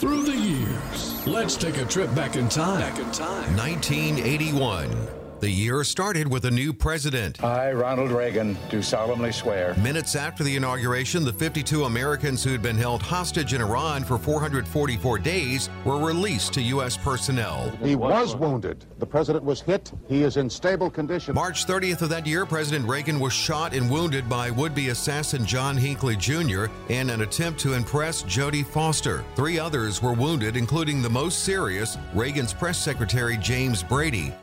Through 0.00 0.24
the 0.24 0.36
years, 0.36 1.26
let's 1.26 1.56
take 1.56 1.76
a 1.78 1.84
trip 1.84 2.14
back 2.14 2.36
in 2.36 2.48
time. 2.48 2.80
Back 2.80 2.98
in 2.98 3.10
time. 3.12 3.56
1981. 3.56 5.19
The 5.40 5.50
year 5.50 5.84
started 5.84 6.28
with 6.28 6.44
a 6.44 6.50
new 6.50 6.74
president. 6.74 7.42
I, 7.42 7.72
Ronald 7.72 8.10
Reagan, 8.10 8.58
do 8.68 8.82
solemnly 8.82 9.32
swear. 9.32 9.74
Minutes 9.76 10.14
after 10.14 10.44
the 10.44 10.54
inauguration, 10.54 11.24
the 11.24 11.32
52 11.32 11.84
Americans 11.84 12.44
who'd 12.44 12.60
been 12.60 12.76
held 12.76 13.00
hostage 13.00 13.54
in 13.54 13.62
Iran 13.62 14.04
for 14.04 14.18
444 14.18 15.18
days 15.18 15.70
were 15.86 15.96
released 15.96 16.52
to 16.54 16.62
U.S. 16.62 16.98
personnel. 16.98 17.70
He 17.82 17.96
was 17.96 18.36
wounded. 18.36 18.84
The 18.98 19.06
president 19.06 19.42
was 19.42 19.62
hit. 19.62 19.90
He 20.08 20.24
is 20.24 20.36
in 20.36 20.50
stable 20.50 20.90
condition. 20.90 21.34
March 21.34 21.64
30th 21.64 22.02
of 22.02 22.10
that 22.10 22.26
year, 22.26 22.44
President 22.44 22.86
Reagan 22.86 23.18
was 23.18 23.32
shot 23.32 23.72
and 23.72 23.90
wounded 23.90 24.28
by 24.28 24.50
would 24.50 24.74
be 24.74 24.90
assassin 24.90 25.46
John 25.46 25.74
Hinckley 25.74 26.16
Jr. 26.16 26.66
in 26.90 27.08
an 27.08 27.22
attempt 27.22 27.60
to 27.60 27.72
impress 27.72 28.24
Jodie 28.24 28.66
Foster. 28.66 29.24
Three 29.36 29.58
others 29.58 30.02
were 30.02 30.12
wounded, 30.12 30.58
including 30.58 31.00
the 31.00 31.08
most 31.08 31.44
serious, 31.44 31.96
Reagan's 32.12 32.52
press 32.52 32.78
secretary 32.78 33.38
James 33.38 33.82
Brady. 33.82 34.34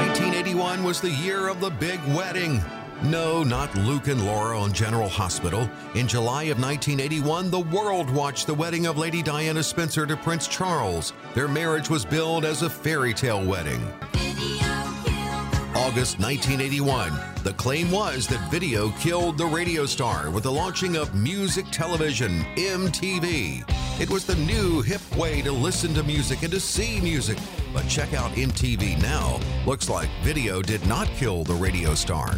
1981 0.00 0.82
was 0.82 0.98
the 1.02 1.10
year 1.10 1.48
of 1.48 1.60
the 1.60 1.68
big 1.68 2.00
wedding. 2.14 2.62
No, 3.02 3.44
not 3.44 3.74
Luke 3.76 4.08
and 4.08 4.24
Laura 4.24 4.58
on 4.58 4.72
General 4.72 5.10
Hospital. 5.10 5.68
In 5.94 6.08
July 6.08 6.44
of 6.44 6.58
1981, 6.58 7.50
the 7.50 7.60
world 7.60 8.08
watched 8.08 8.46
the 8.46 8.54
wedding 8.54 8.86
of 8.86 8.96
Lady 8.96 9.20
Diana 9.20 9.62
Spencer 9.62 10.06
to 10.06 10.16
Prince 10.16 10.48
Charles. 10.48 11.12
Their 11.34 11.48
marriage 11.48 11.90
was 11.90 12.06
billed 12.06 12.46
as 12.46 12.62
a 12.62 12.70
fairy 12.70 13.12
tale 13.12 13.44
wedding. 13.44 13.86
August 15.76 16.18
1981. 16.18 17.12
The 17.44 17.52
claim 17.58 17.90
was 17.90 18.26
that 18.28 18.50
video 18.50 18.88
killed 18.92 19.36
the 19.36 19.44
radio 19.44 19.84
star 19.84 20.30
with 20.30 20.44
the 20.44 20.52
launching 20.52 20.96
of 20.96 21.14
music 21.14 21.66
television, 21.70 22.40
MTV. 22.56 23.70
It 24.00 24.08
was 24.08 24.24
the 24.24 24.36
new 24.36 24.80
hip 24.80 25.02
way 25.14 25.42
to 25.42 25.52
listen 25.52 25.92
to 25.92 26.02
music 26.02 26.42
and 26.42 26.52
to 26.52 26.60
see 26.60 27.02
music. 27.02 27.36
But 27.72 27.88
check 27.88 28.14
out 28.14 28.32
MTV 28.32 29.00
now. 29.00 29.40
Looks 29.66 29.88
like 29.88 30.08
video 30.22 30.62
did 30.62 30.84
not 30.86 31.08
kill 31.08 31.44
the 31.44 31.54
radio 31.54 31.94
star. 31.94 32.34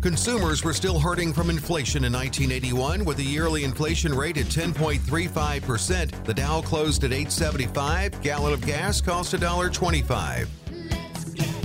Consumers 0.00 0.62
were 0.62 0.72
still 0.72 1.00
hurting 1.00 1.32
from 1.32 1.50
inflation 1.50 2.04
in 2.04 2.12
1981 2.12 3.04
with 3.04 3.18
a 3.18 3.22
yearly 3.22 3.64
inflation 3.64 4.14
rate 4.14 4.36
at 4.36 4.46
10.35%. 4.46 6.24
The 6.24 6.34
Dow 6.34 6.60
closed 6.60 7.02
at 7.02 7.12
875, 7.12 8.22
gallon 8.22 8.52
of 8.52 8.64
gas 8.64 9.00
cost 9.00 9.34
$1.25. 9.34 10.46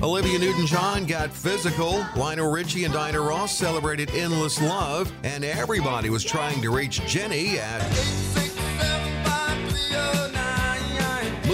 Olivia 0.02 0.40
Newton-John 0.40 1.06
got 1.06 1.32
physical. 1.32 2.06
Lionel 2.18 2.52
Richie 2.52 2.84
and 2.86 2.94
Diana 2.94 3.22
Ross 3.22 3.56
celebrated 3.56 4.10
endless 4.12 4.60
love, 4.62 5.14
and 5.24 5.46
everybody 5.46 6.10
was 6.10 6.24
trying 6.24 6.62
to 6.62 6.72
reach 6.72 7.06
Jenny 7.06 7.60
at 7.60 7.82
oh. 9.96 10.23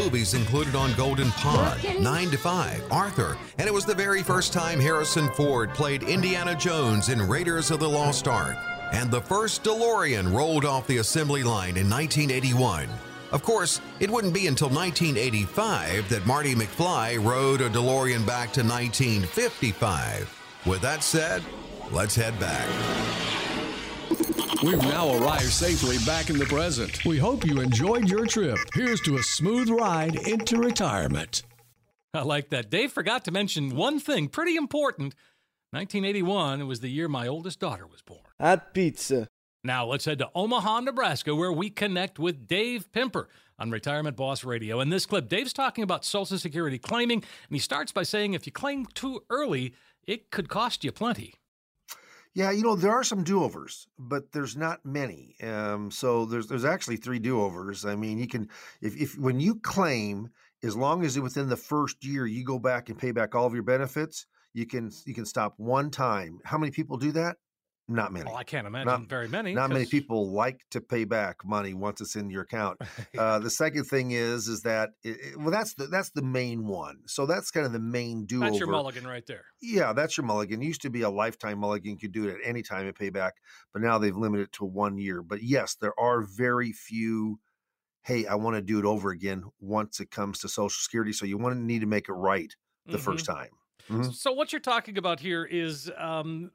Movies 0.09 0.33
included 0.33 0.73
on 0.73 0.91
Golden 0.95 1.29
Pond, 1.33 2.01
9 2.01 2.29
to 2.31 2.37
5, 2.37 2.91
Arthur, 2.91 3.37
and 3.59 3.67
it 3.67 3.73
was 3.73 3.85
the 3.85 3.93
very 3.93 4.23
first 4.23 4.51
time 4.51 4.79
Harrison 4.79 5.29
Ford 5.33 5.71
played 5.75 6.01
Indiana 6.01 6.55
Jones 6.55 7.09
in 7.09 7.21
Raiders 7.21 7.69
of 7.69 7.79
the 7.79 7.87
Lost 7.87 8.27
Ark. 8.27 8.57
And 8.91 9.11
the 9.11 9.21
first 9.21 9.63
DeLorean 9.63 10.33
rolled 10.33 10.65
off 10.65 10.87
the 10.87 10.97
assembly 10.97 11.43
line 11.43 11.77
in 11.77 11.87
1981. 11.87 12.89
Of 13.31 13.43
course, 13.43 13.81
it 13.99 14.09
wouldn't 14.09 14.33
be 14.33 14.47
until 14.47 14.69
1985 14.69 16.09
that 16.09 16.25
Marty 16.25 16.55
McFly 16.55 17.23
rode 17.23 17.61
a 17.61 17.69
DeLorean 17.69 18.25
back 18.25 18.51
to 18.53 18.63
1955. 18.63 20.63
With 20.65 20.81
that 20.81 21.03
said, 21.03 21.43
let's 21.91 22.15
head 22.15 22.39
back. 22.39 23.38
We've 24.61 24.81
now 24.81 25.15
arrived 25.15 25.43
safely 25.43 25.97
back 26.05 26.29
in 26.29 26.37
the 26.37 26.45
present. 26.45 27.05
We 27.05 27.17
hope 27.17 27.45
you 27.45 27.61
enjoyed 27.61 28.09
your 28.09 28.25
trip. 28.25 28.57
Here's 28.73 28.99
to 29.01 29.15
a 29.15 29.23
smooth 29.23 29.69
ride 29.69 30.17
into 30.27 30.57
retirement. 30.57 31.43
I 32.13 32.23
like 32.23 32.49
that. 32.49 32.69
Dave 32.69 32.91
forgot 32.91 33.23
to 33.25 33.31
mention 33.31 33.73
one 33.77 34.01
thing 34.01 34.27
pretty 34.27 34.57
important. 34.57 35.15
1981 35.71 36.67
was 36.67 36.81
the 36.81 36.89
year 36.89 37.07
my 37.07 37.25
oldest 37.25 37.61
daughter 37.61 37.87
was 37.87 38.01
born. 38.01 38.19
At 38.37 38.73
pizza. 38.73 39.29
Now 39.63 39.85
let's 39.85 40.03
head 40.03 40.19
to 40.19 40.29
Omaha, 40.35 40.81
Nebraska, 40.81 41.33
where 41.33 41.53
we 41.53 41.69
connect 41.69 42.19
with 42.19 42.45
Dave 42.45 42.91
Pimper 42.91 43.27
on 43.57 43.71
Retirement 43.71 44.17
Boss 44.17 44.43
Radio. 44.43 44.81
In 44.81 44.89
this 44.89 45.05
clip, 45.05 45.29
Dave's 45.29 45.53
talking 45.53 45.85
about 45.85 46.03
Social 46.03 46.37
Security 46.37 46.77
claiming, 46.77 47.19
and 47.19 47.55
he 47.55 47.59
starts 47.59 47.93
by 47.93 48.03
saying 48.03 48.33
if 48.33 48.45
you 48.45 48.51
claim 48.51 48.85
too 48.87 49.23
early, 49.29 49.73
it 50.05 50.31
could 50.31 50.49
cost 50.49 50.83
you 50.83 50.91
plenty. 50.91 51.35
Yeah, 52.35 52.51
you 52.51 52.61
know 52.63 52.75
there 52.75 52.91
are 52.91 53.03
some 53.03 53.23
do-overs, 53.23 53.87
but 53.97 54.31
there's 54.31 54.55
not 54.55 54.85
many. 54.85 55.35
Um, 55.41 55.89
so 55.91 56.25
there's 56.25 56.47
there's 56.47 56.65
actually 56.65 56.97
three 56.97 57.19
do-overs. 57.19 57.85
I 57.85 57.95
mean, 57.95 58.17
you 58.19 58.27
can 58.27 58.49
if 58.81 58.95
if 58.95 59.17
when 59.17 59.39
you 59.39 59.55
claim, 59.55 60.29
as 60.63 60.75
long 60.75 61.03
as 61.03 61.19
within 61.19 61.49
the 61.49 61.57
first 61.57 62.03
year 62.05 62.25
you 62.27 62.43
go 62.43 62.59
back 62.59 62.89
and 62.89 62.97
pay 62.99 63.11
back 63.11 63.33
all 63.35 63.45
of 63.47 63.53
your 63.53 63.63
benefits, 63.63 64.27
you 64.53 64.65
can 64.67 64.91
you 65.05 65.13
can 65.13 65.25
stop 65.25 65.55
one 65.57 65.89
time. 65.89 66.39
How 66.45 66.57
many 66.57 66.71
people 66.71 66.97
do 66.97 67.11
that? 67.13 67.37
Not 67.91 68.13
many. 68.13 68.25
Well, 68.25 68.35
I 68.35 68.43
can't 68.43 68.67
imagine 68.67 68.85
Not- 68.87 69.09
very 69.09 69.27
many. 69.27 69.53
Not 69.55 69.71
many 69.71 69.85
people 69.85 70.31
like 70.31 70.61
to 70.69 70.79
pay 70.79 71.05
back 71.05 71.43
money 71.43 71.73
once 71.73 71.99
it's 72.01 72.15
in 72.15 72.29
your 72.29 72.43
account. 72.43 72.79
Uh, 73.17 73.39
the 73.39 73.49
second 73.49 73.83
thing 73.85 74.11
is 74.11 74.47
is 74.47 74.61
that 74.61 74.91
it, 75.03 75.17
it- 75.19 75.37
well 75.37 75.49
that's 75.49 75.73
the 75.73 75.87
that's 75.87 76.11
the 76.11 76.21
main 76.21 76.65
one. 76.65 76.99
So 77.07 77.25
that's 77.25 77.49
kind 77.51 77.65
of 77.65 77.73
the 77.73 77.79
main 77.79 78.25
do-over. 78.25 78.45
That's 78.45 78.59
your 78.59 78.67
mulligan 78.69 79.05
right 79.07 79.25
there. 79.25 79.43
Yeah, 79.61 79.91
that's 79.93 80.15
your 80.17 80.25
mulligan. 80.25 80.61
It 80.61 80.65
used 80.65 80.81
to 80.83 80.89
be 80.89 81.01
a 81.01 81.09
lifetime 81.09 81.59
mulligan. 81.59 81.91
You 81.93 81.97
could 81.97 82.11
do 82.11 82.27
it 82.29 82.35
at 82.35 82.39
any 82.47 82.61
time 82.61 82.85
and 82.85 82.95
pay 82.95 83.09
back, 83.09 83.33
but 83.73 83.81
now 83.81 83.97
they've 83.97 84.15
limited 84.15 84.43
it 84.43 84.51
to 84.53 84.65
one 84.65 84.97
year. 84.97 85.21
But 85.23 85.41
yes, 85.43 85.75
there 85.75 85.99
are 85.99 86.21
very 86.21 86.71
few. 86.71 87.39
Hey, 88.03 88.25
I 88.27 88.35
want 88.35 88.55
to 88.55 88.61
do 88.61 88.79
it 88.79 88.85
over 88.85 89.09
again 89.09 89.43
once 89.59 89.99
it 89.99 90.11
comes 90.11 90.39
to 90.39 90.47
Social 90.47 90.69
Security. 90.69 91.11
So 91.11 91.25
you 91.25 91.37
want 91.37 91.55
to 91.55 91.59
need 91.61 91.79
to 91.81 91.87
make 91.87 92.07
it 92.07 92.13
right 92.13 92.55
the 92.85 92.97
first 92.99 93.25
Mhm. 93.25 93.33
time. 93.35 93.49
Mhm. 93.89 94.13
So 94.13 94.31
what 94.31 94.53
you're 94.53 94.59
talking 94.61 94.97
about 94.97 95.19
here 95.19 95.43
is 95.43 95.91
um, 95.97 96.51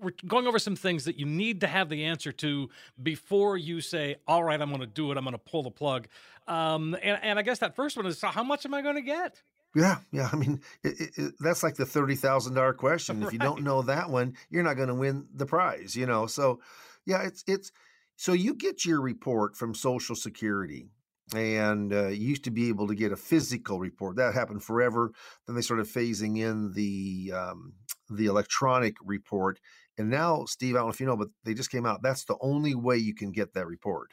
we're 0.00 0.12
going 0.26 0.46
over 0.46 0.58
some 0.58 0.76
things 0.76 1.04
that 1.04 1.18
you 1.18 1.26
need 1.26 1.60
to 1.60 1.66
have 1.66 1.88
the 1.88 2.04
answer 2.04 2.32
to 2.32 2.68
before 3.02 3.56
you 3.56 3.80
say, 3.80 4.16
"All 4.26 4.42
right, 4.42 4.60
I'm 4.60 4.68
going 4.68 4.80
to 4.80 4.86
do 4.86 5.10
it. 5.12 5.18
I'm 5.18 5.24
going 5.24 5.32
to 5.32 5.38
pull 5.38 5.62
the 5.62 5.70
plug." 5.70 6.08
Um, 6.48 6.96
and, 7.02 7.18
and 7.22 7.38
I 7.38 7.42
guess 7.42 7.58
that 7.58 7.76
first 7.76 7.96
one 7.96 8.06
is, 8.06 8.20
how 8.20 8.42
much 8.42 8.64
am 8.66 8.74
I 8.74 8.82
going 8.82 8.96
to 8.96 9.02
get? 9.02 9.42
Yeah, 9.74 9.98
yeah. 10.10 10.28
I 10.32 10.36
mean, 10.36 10.60
it, 10.82 11.10
it, 11.16 11.34
that's 11.38 11.62
like 11.62 11.76
the 11.76 11.86
thirty 11.86 12.16
thousand 12.16 12.54
dollar 12.54 12.72
question. 12.72 13.22
If 13.22 13.32
you 13.32 13.38
don't 13.38 13.62
know 13.64 13.82
that 13.82 14.10
one, 14.10 14.34
you're 14.50 14.64
not 14.64 14.74
going 14.74 14.88
to 14.88 14.94
win 14.94 15.26
the 15.34 15.46
prize. 15.46 15.94
You 15.94 16.06
know. 16.06 16.26
So, 16.26 16.60
yeah, 17.06 17.22
it's 17.22 17.44
it's 17.46 17.70
so 18.16 18.32
you 18.32 18.54
get 18.54 18.84
your 18.84 19.00
report 19.00 19.56
from 19.56 19.74
Social 19.74 20.16
Security, 20.16 20.88
and 21.34 21.92
uh, 21.92 22.08
you 22.08 22.28
used 22.28 22.44
to 22.44 22.50
be 22.50 22.68
able 22.68 22.88
to 22.88 22.94
get 22.94 23.12
a 23.12 23.16
physical 23.16 23.78
report. 23.78 24.16
That 24.16 24.34
happened 24.34 24.62
forever. 24.62 25.12
Then 25.46 25.54
they 25.54 25.62
started 25.62 25.86
phasing 25.86 26.38
in 26.38 26.72
the 26.72 27.32
um, 27.34 27.74
the 28.10 28.26
electronic 28.26 28.96
report, 29.04 29.60
and 30.00 30.10
now, 30.10 30.46
Steve, 30.46 30.74
I 30.74 30.78
don't 30.78 30.86
know 30.86 30.92
if 30.92 31.00
you 31.00 31.06
know, 31.06 31.16
but 31.16 31.28
they 31.44 31.52
just 31.54 31.70
came 31.70 31.84
out. 31.84 32.02
That's 32.02 32.24
the 32.24 32.36
only 32.40 32.74
way 32.74 32.96
you 32.96 33.14
can 33.14 33.32
get 33.32 33.52
that 33.54 33.66
report 33.66 34.10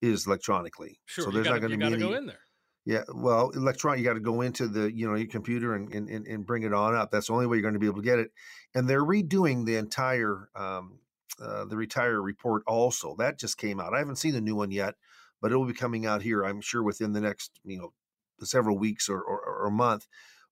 is 0.00 0.26
electronically. 0.26 1.00
Sure, 1.06 1.24
so 1.24 1.30
there's 1.30 1.44
gotta, 1.44 1.60
not 1.60 1.68
going 1.68 1.80
to 1.80 1.86
be 1.86 1.92
any. 1.92 2.02
go 2.02 2.14
in 2.14 2.26
there. 2.26 2.38
Yeah, 2.86 3.02
well, 3.14 3.50
electronic, 3.50 3.98
you 3.98 4.04
got 4.04 4.14
to 4.14 4.20
go 4.20 4.42
into 4.42 4.68
the, 4.68 4.94
you 4.94 5.08
know, 5.08 5.14
your 5.14 5.26
computer 5.26 5.74
and, 5.74 5.92
and, 5.92 6.08
and- 6.08 6.26
and 6.26 6.46
bring 6.46 6.62
it 6.62 6.72
on 6.74 6.94
up. 6.94 7.10
That's 7.10 7.26
the 7.28 7.32
only 7.32 7.46
way 7.46 7.56
you're 7.56 7.62
going 7.62 7.74
to 7.74 7.80
be 7.80 7.86
able 7.86 8.02
to 8.02 8.08
get 8.08 8.18
it. 8.18 8.30
And 8.74 8.88
they're 8.88 9.04
redoing 9.04 9.64
the 9.64 9.76
entire, 9.76 10.50
um, 10.54 11.00
uh, 11.42 11.64
the 11.64 11.76
retire 11.76 12.20
report 12.20 12.62
also. 12.66 13.16
That 13.16 13.38
just 13.38 13.58
came 13.58 13.80
out. 13.80 13.94
I 13.94 13.98
haven't 13.98 14.16
seen 14.16 14.34
the 14.34 14.40
new 14.40 14.54
one 14.54 14.70
yet, 14.70 14.94
but 15.40 15.50
it 15.50 15.56
will 15.56 15.66
be 15.66 15.72
coming 15.72 16.06
out 16.06 16.22
here, 16.22 16.44
I'm 16.44 16.60
sure, 16.60 16.82
within 16.82 17.12
the 17.12 17.20
next, 17.20 17.58
you 17.64 17.78
know, 17.78 17.92
several 18.40 18.78
weeks 18.78 19.08
or, 19.08 19.20
or, 19.22 19.40
or 19.40 19.66
a 19.66 19.70
month. 19.70 20.06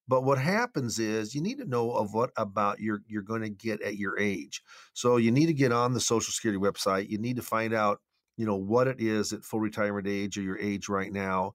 But 0.09 0.25
what 0.25 0.39
happens 0.39 0.99
is 0.99 1.35
you 1.35 1.41
need 1.41 1.59
to 1.59 1.69
know 1.69 1.93
of 1.93 2.13
what 2.13 2.31
about 2.37 2.81
you're 2.81 3.03
you're 3.07 3.23
going 3.23 3.43
to 3.43 3.49
get 3.49 3.81
at 3.83 3.97
your 3.97 4.19
age. 4.19 4.63
So 4.93 5.17
you 5.17 5.31
need 5.31 5.47
to 5.47 5.55
get 5.55 5.73
on 5.73 5.95
the 5.95 6.01
Social 6.01 6.33
Security 6.33 6.61
website. 6.61 7.09
You 7.09 7.19
need 7.19 7.37
to 7.37 7.43
find 7.43 7.73
out, 7.73 8.01
you 8.37 8.47
know, 8.47 8.57
what 8.57 8.89
it 8.89 9.01
is 9.01 9.33
at 9.33 9.45
full 9.45 9.61
retirement 9.61 10.09
age 10.09 10.37
or 10.37 10.43
your 10.43 10.59
age 10.59 10.89
right 10.89 11.13
now. 11.13 11.55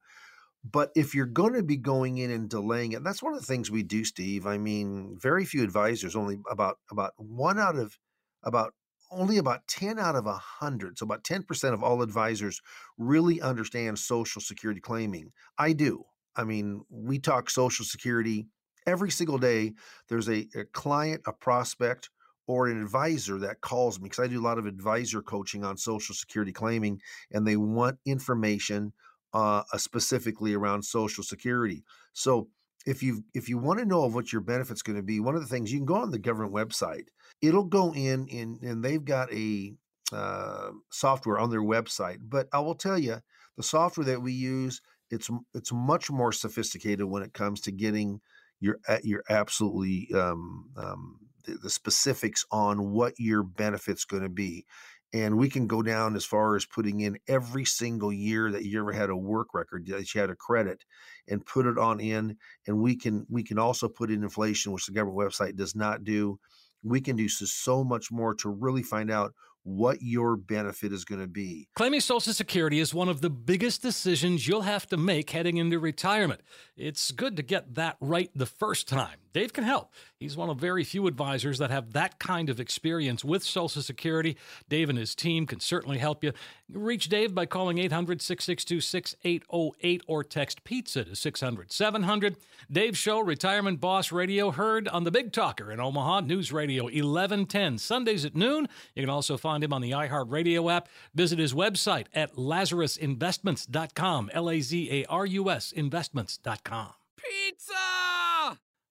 But 0.70 0.92
if 0.96 1.14
you're 1.14 1.26
going 1.26 1.54
to 1.54 1.64
be 1.64 1.78
going 1.78 2.18
in 2.18 2.32
and 2.32 2.50
delaying 2.50 2.94
it, 2.94 3.04
that's 3.04 3.24
one 3.24 3.34
of 3.34 3.40
the 3.40 3.46
things 3.46 3.70
we 3.70 3.84
do, 3.84 4.04
Steve. 4.04 4.48
I 4.48 4.58
mean, 4.58 5.18
very 5.20 5.46
few 5.46 5.64
advisors, 5.64 6.16
only 6.16 6.40
about 6.50 6.78
about 6.92 7.14
one 7.18 7.60
out 7.60 7.76
of 7.76 7.98
about 8.44 8.74
only 9.12 9.38
about 9.38 9.68
10 9.68 10.00
out 10.00 10.16
of 10.16 10.26
a 10.26 10.32
100 10.32 10.98
so 10.98 11.06
about 11.06 11.24
10% 11.24 11.74
of 11.74 11.84
all 11.84 12.02
advisors 12.02 12.62
really 12.98 13.42
understand 13.42 13.98
social 13.98 14.42
security 14.42 14.82
claiming 14.82 15.32
i 15.58 15.72
do 15.72 16.04
i 16.38 16.44
mean 16.44 16.82
we 16.90 17.20
talk 17.20 17.50
social 17.50 17.86
security 17.86 18.48
every 18.86 19.12
single 19.12 19.38
day 19.38 19.74
there's 20.10 20.30
a, 20.30 20.48
a 20.56 20.64
client 20.74 21.22
a 21.28 21.34
prospect 21.34 22.10
or 22.48 22.68
an 22.68 22.82
advisor 22.82 23.38
that 23.38 23.60
calls 23.62 24.00
me 24.00 24.04
because 24.04 24.24
i 24.24 24.28
do 24.28 24.40
a 24.40 24.48
lot 24.48 24.58
of 24.58 24.66
advisor 24.66 25.22
coaching 25.22 25.64
on 25.64 25.76
social 25.76 26.16
security 26.16 26.52
claiming 26.52 27.00
and 27.32 27.46
they 27.46 27.58
want 27.58 27.98
information 28.06 28.94
uh, 29.34 29.62
uh, 29.74 29.78
specifically 29.78 30.54
around 30.54 30.84
social 30.84 31.24
security. 31.24 31.84
So 32.14 32.48
if 32.86 33.04
you 33.04 33.24
if 33.34 33.50
you 33.50 33.58
want 33.58 33.78
to 33.80 33.86
know 33.86 34.08
what 34.08 34.32
your 34.32 34.42
benefits 34.42 34.82
going 34.82 34.96
to 34.96 35.04
be 35.04 35.20
one 35.20 35.36
of 35.36 35.42
the 35.42 35.48
things 35.48 35.72
you 35.72 35.80
can 35.80 35.86
go 35.86 35.96
on 35.96 36.12
the 36.12 36.18
government 36.18 36.54
website. 36.54 37.04
It'll 37.42 37.66
go 37.66 37.94
in 37.94 38.28
in 38.28 38.58
and 38.64 38.84
they've 38.84 39.04
got 39.04 39.32
a 39.34 39.74
uh, 40.14 40.70
software 40.90 41.38
on 41.38 41.50
their 41.50 41.62
website 41.62 42.20
but 42.22 42.48
i 42.54 42.60
will 42.60 42.76
tell 42.76 42.98
you 42.98 43.18
the 43.58 43.64
software 43.64 44.06
that 44.06 44.22
we 44.22 44.32
use 44.32 44.82
it's 45.10 45.30
it's 45.54 45.72
much 45.72 46.10
more 46.10 46.32
sophisticated 46.32 47.06
when 47.06 47.24
it 47.24 47.34
comes 47.34 47.62
to 47.62 47.72
getting 47.72 48.20
your 48.60 48.80
your 49.04 49.24
absolutely 49.30 50.10
um, 50.14 50.70
um, 50.78 51.20
the, 51.46 51.54
the 51.64 51.70
specifics 51.70 52.46
on 52.52 52.92
what 52.92 53.14
your 53.18 53.44
benefits 53.44 54.06
going 54.06 54.24
to 54.24 54.30
be 54.30 54.66
and 55.14 55.38
we 55.38 55.50
can 55.50 55.68
go 55.68 55.82
down 55.82 56.16
as 56.16 56.26
far 56.26 56.56
as 56.56 56.66
putting 56.66 57.00
in 57.00 57.18
every 57.28 57.64
single 57.64 58.12
year 58.12 58.52
that 58.52 58.66
you 58.66 58.80
ever 58.80 58.92
had 58.92 59.10
a 59.10 59.16
work 59.16 59.54
record 59.54 59.86
that 59.88 60.14
you 60.14 60.22
had 60.22 60.30
a 60.30 60.36
credit 60.36 60.84
and 61.28 61.46
put 61.46 61.66
it 61.66 61.78
on 61.78 62.00
in 62.00 62.36
and 62.68 62.78
we 62.78 62.96
can 62.96 63.26
we 63.30 63.44
can 63.44 63.58
also 63.58 63.88
put 63.88 64.12
in 64.12 64.24
inflation 64.24 64.72
which 64.72 64.86
the 64.86 64.92
government 64.92 65.18
website 65.18 65.56
does 65.56 65.76
not 65.76 66.04
do. 66.04 66.40
We 66.84 67.02
can 67.02 67.16
do 67.16 67.28
so, 67.28 67.46
so 67.46 67.84
much 67.84 68.12
more 68.12 68.36
to 68.36 68.50
really 68.50 68.84
find 68.84 69.10
out 69.10 69.34
what 69.68 70.02
your 70.02 70.38
benefit 70.38 70.94
is 70.94 71.04
going 71.04 71.20
to 71.20 71.28
be. 71.28 71.68
Claiming 71.76 72.00
Social 72.00 72.32
Security 72.32 72.80
is 72.80 72.94
one 72.94 73.10
of 73.10 73.20
the 73.20 73.30
biggest 73.30 73.82
decisions 73.82 74.48
you'll 74.48 74.62
have 74.62 74.88
to 74.88 74.96
make 74.96 75.30
heading 75.32 75.58
into 75.58 75.78
retirement. 75.78 76.40
It's 76.78 77.12
good 77.12 77.36
to 77.36 77.44
get 77.44 77.76
that 77.76 77.98
right 78.00 78.32
the 78.34 78.46
first 78.46 78.88
time. 78.88 79.18
Dave 79.34 79.54
can 79.54 79.66
help. 79.66 79.92
He's 80.20 80.36
one 80.36 80.50
of 80.50 80.58
very 80.58 80.84
few 80.84 81.06
advisors 81.06 81.60
that 81.60 81.70
have 81.70 81.94
that 81.94 82.18
kind 82.18 82.50
of 82.50 82.60
experience 82.60 83.24
with 83.24 83.44
Social 83.44 83.84
Security. 83.84 84.36
Dave 84.68 84.90
and 84.90 84.98
his 84.98 85.14
team 85.14 85.46
can 85.46 85.60
certainly 85.60 86.00
help 86.00 86.24
you. 86.24 86.34
Reach 86.72 87.08
Dave 87.08 87.36
by 87.36 87.46
calling 87.46 87.78
800 87.78 88.22
662 88.22 88.82
6808 88.82 90.02
or 90.08 90.24
text 90.24 90.64
pizza 90.64 91.04
to 91.04 91.16
600 91.16 91.72
700. 91.72 92.38
Dave's 92.72 92.98
show, 92.98 93.20
Retirement 93.20 93.80
Boss 93.80 94.12
Radio, 94.12 94.50
heard 94.50 94.88
on 94.88 95.04
the 95.04 95.12
Big 95.12 95.32
Talker 95.32 95.72
in 95.72 95.80
Omaha, 95.80 96.22
News 96.22 96.52
Radio 96.52 96.86
1110, 96.86 97.78
Sundays 97.78 98.26
at 98.26 98.36
noon. 98.36 98.68
You 98.96 99.04
can 99.04 99.10
also 99.10 99.38
find 99.38 99.57
him 99.64 99.74
on 99.74 99.82
the 99.82 99.92
iHeartRadio 99.92 100.72
app. 100.72 100.88
Visit 101.14 101.40
his 101.40 101.54
website 101.54 102.06
at 102.14 102.36
lazarusinvestments.com, 102.36 104.32
L 104.34 104.50
A 104.50 104.62
Z 104.62 104.90
A 104.92 105.06
R 105.06 105.26
U 105.26 105.50
S 105.50 105.72
investments.com. 105.72 106.94
Pizza! 107.18 107.74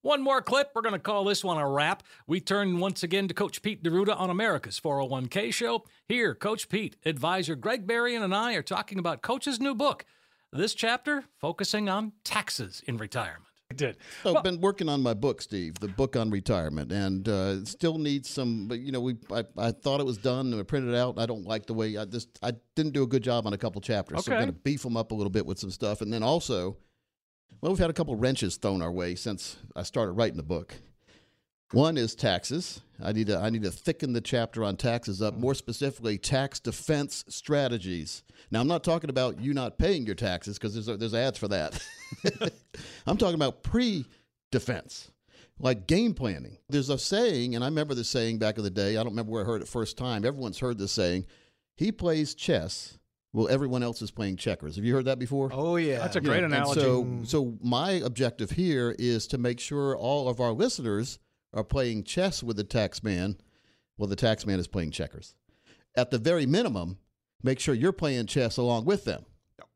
One 0.01 0.21
more 0.21 0.41
clip. 0.41 0.71
We're 0.73 0.83
going 0.83 0.93
to 0.93 0.99
call 0.99 1.25
this 1.25 1.43
one 1.43 1.57
a 1.57 1.67
wrap. 1.67 2.03
We 2.27 2.39
turn 2.39 2.79
once 2.79 3.03
again 3.03 3.27
to 3.27 3.33
Coach 3.33 3.61
Pete 3.61 3.83
D'Arruda 3.83 4.17
on 4.17 4.29
America's 4.29 4.79
401k 4.79 5.51
show. 5.51 5.83
Here, 6.07 6.33
Coach 6.33 6.69
Pete, 6.69 6.95
advisor 7.03 7.55
Greg 7.55 7.85
Berrien, 7.85 8.23
and 8.23 8.33
I 8.33 8.53
are 8.53 8.61
talking 8.61 8.99
about 8.99 9.21
Coach's 9.21 9.59
new 9.59 9.75
book. 9.75 10.05
This 10.53 10.73
chapter 10.73 11.25
focusing 11.41 11.89
on 11.89 12.13
taxes 12.23 12.81
in 12.87 12.95
retirement. 12.97 13.46
I 13.71 13.73
did. 13.73 13.97
So 14.23 14.35
I've 14.35 14.43
been 14.43 14.61
working 14.61 14.87
on 14.87 15.03
my 15.03 15.13
book, 15.13 15.41
Steve, 15.41 15.79
the 15.79 15.89
book 15.89 16.15
on 16.15 16.29
retirement, 16.29 16.91
and 16.91 17.27
uh, 17.27 17.65
still 17.65 17.97
needs 17.97 18.29
some. 18.29 18.67
But 18.67 18.79
you 18.79 18.93
know, 18.93 19.01
we 19.01 19.17
I, 19.31 19.43
I 19.57 19.71
thought 19.71 19.99
it 19.99 20.05
was 20.05 20.17
done 20.17 20.53
and 20.53 20.59
I 20.59 20.63
printed 20.63 20.93
it 20.93 20.97
out. 20.97 21.19
I 21.19 21.25
don't 21.25 21.45
like 21.45 21.65
the 21.65 21.73
way 21.73 21.97
I 21.97 22.05
just 22.05 22.39
I 22.41 22.53
didn't 22.75 22.93
do 22.93 23.03
a 23.03 23.07
good 23.07 23.23
job 23.23 23.45
on 23.45 23.53
a 23.53 23.57
couple 23.57 23.81
chapters, 23.81 24.19
okay. 24.19 24.25
so 24.25 24.31
I'm 24.33 24.39
going 24.39 24.53
to 24.53 24.59
beef 24.59 24.83
them 24.83 24.95
up 24.95 25.11
a 25.11 25.15
little 25.15 25.29
bit 25.29 25.45
with 25.45 25.59
some 25.59 25.71
stuff, 25.71 26.01
and 26.01 26.13
then 26.13 26.23
also, 26.23 26.77
well, 27.59 27.71
we've 27.71 27.79
had 27.79 27.89
a 27.89 27.93
couple 27.93 28.15
wrenches 28.15 28.55
thrown 28.55 28.81
our 28.81 28.91
way 28.91 29.15
since 29.15 29.57
I 29.75 29.83
started 29.83 30.13
writing 30.13 30.37
the 30.37 30.43
book. 30.43 30.73
One 31.71 31.97
is 31.97 32.15
taxes. 32.15 32.81
I 33.03 33.11
need 33.11 33.27
to 33.27 33.37
I 33.37 33.49
need 33.49 33.63
to 33.63 33.71
thicken 33.71 34.13
the 34.13 34.21
chapter 34.21 34.63
on 34.63 34.77
taxes 34.77 35.21
up, 35.21 35.35
more 35.35 35.53
specifically 35.53 36.17
tax 36.17 36.59
defense 36.59 37.25
strategies. 37.27 38.23
Now 38.51 38.61
I'm 38.61 38.67
not 38.67 38.83
talking 38.83 39.09
about 39.09 39.39
you 39.41 39.53
not 39.53 39.77
paying 39.77 40.05
your 40.05 40.15
taxes 40.15 40.57
because 40.57 40.73
there's 40.73 40.97
there's 40.97 41.13
ads 41.13 41.37
for 41.37 41.49
that. 41.49 41.79
I'm 43.07 43.17
talking 43.17 43.35
about 43.35 43.63
pre-defense, 43.63 45.11
like 45.59 45.87
game 45.87 46.13
planning. 46.13 46.57
There's 46.69 46.89
a 46.89 46.97
saying, 46.97 47.53
and 47.53 47.63
I 47.63 47.67
remember 47.67 47.93
this 47.93 48.09
saying 48.09 48.39
back 48.39 48.57
in 48.57 48.63
the 48.63 48.69
day. 48.69 48.91
I 48.91 49.03
don't 49.03 49.11
remember 49.11 49.33
where 49.33 49.43
I 49.43 49.45
heard 49.45 49.61
it 49.61 49.67
first 49.67 49.97
time. 49.97 50.25
Everyone's 50.25 50.59
heard 50.59 50.77
this 50.77 50.93
saying. 50.93 51.25
He 51.75 51.91
plays 51.91 52.33
chess. 52.33 52.97
Well, 53.33 53.49
everyone 53.49 53.83
else 53.83 54.01
is 54.01 54.09
playing 54.09 54.37
checkers. 54.37 54.77
Have 54.77 54.85
you 54.85 54.95
heard 54.95 55.05
that 55.05 55.19
before? 55.19 55.51
Oh 55.53 55.75
yeah, 55.75 55.99
That's 55.99 56.15
a 56.15 56.21
great 56.21 56.39
Yeah, 56.39 56.45
and 56.45 56.53
analogy. 56.53 56.79
So, 56.79 57.19
so 57.23 57.57
my 57.61 57.91
objective 57.91 58.51
here 58.51 58.95
is 58.97 59.27
to 59.27 59.37
make 59.37 59.59
sure 59.59 59.95
all 59.95 60.29
of 60.29 60.39
our 60.39 60.53
listeners 60.53 61.19
are 61.57 61.63
playing 61.63 62.03
chess 62.03 62.43
with 62.43 62.55
the 62.55 62.63
tax 62.63 63.03
man. 63.03 63.35
Well, 63.97 64.07
the 64.07 64.15
tax 64.15 64.45
man 64.45 64.59
is 64.59 64.67
playing 64.67 64.91
checkers. 64.91 65.33
At 65.95 66.11
the 66.11 66.19
very 66.19 66.45
minimum, 66.45 66.99
make 67.41 67.59
sure 67.59 67.73
you're 67.73 67.91
playing 67.91 68.27
chess 68.27 68.57
along 68.57 68.85
with 68.85 69.05
them. 69.05 69.25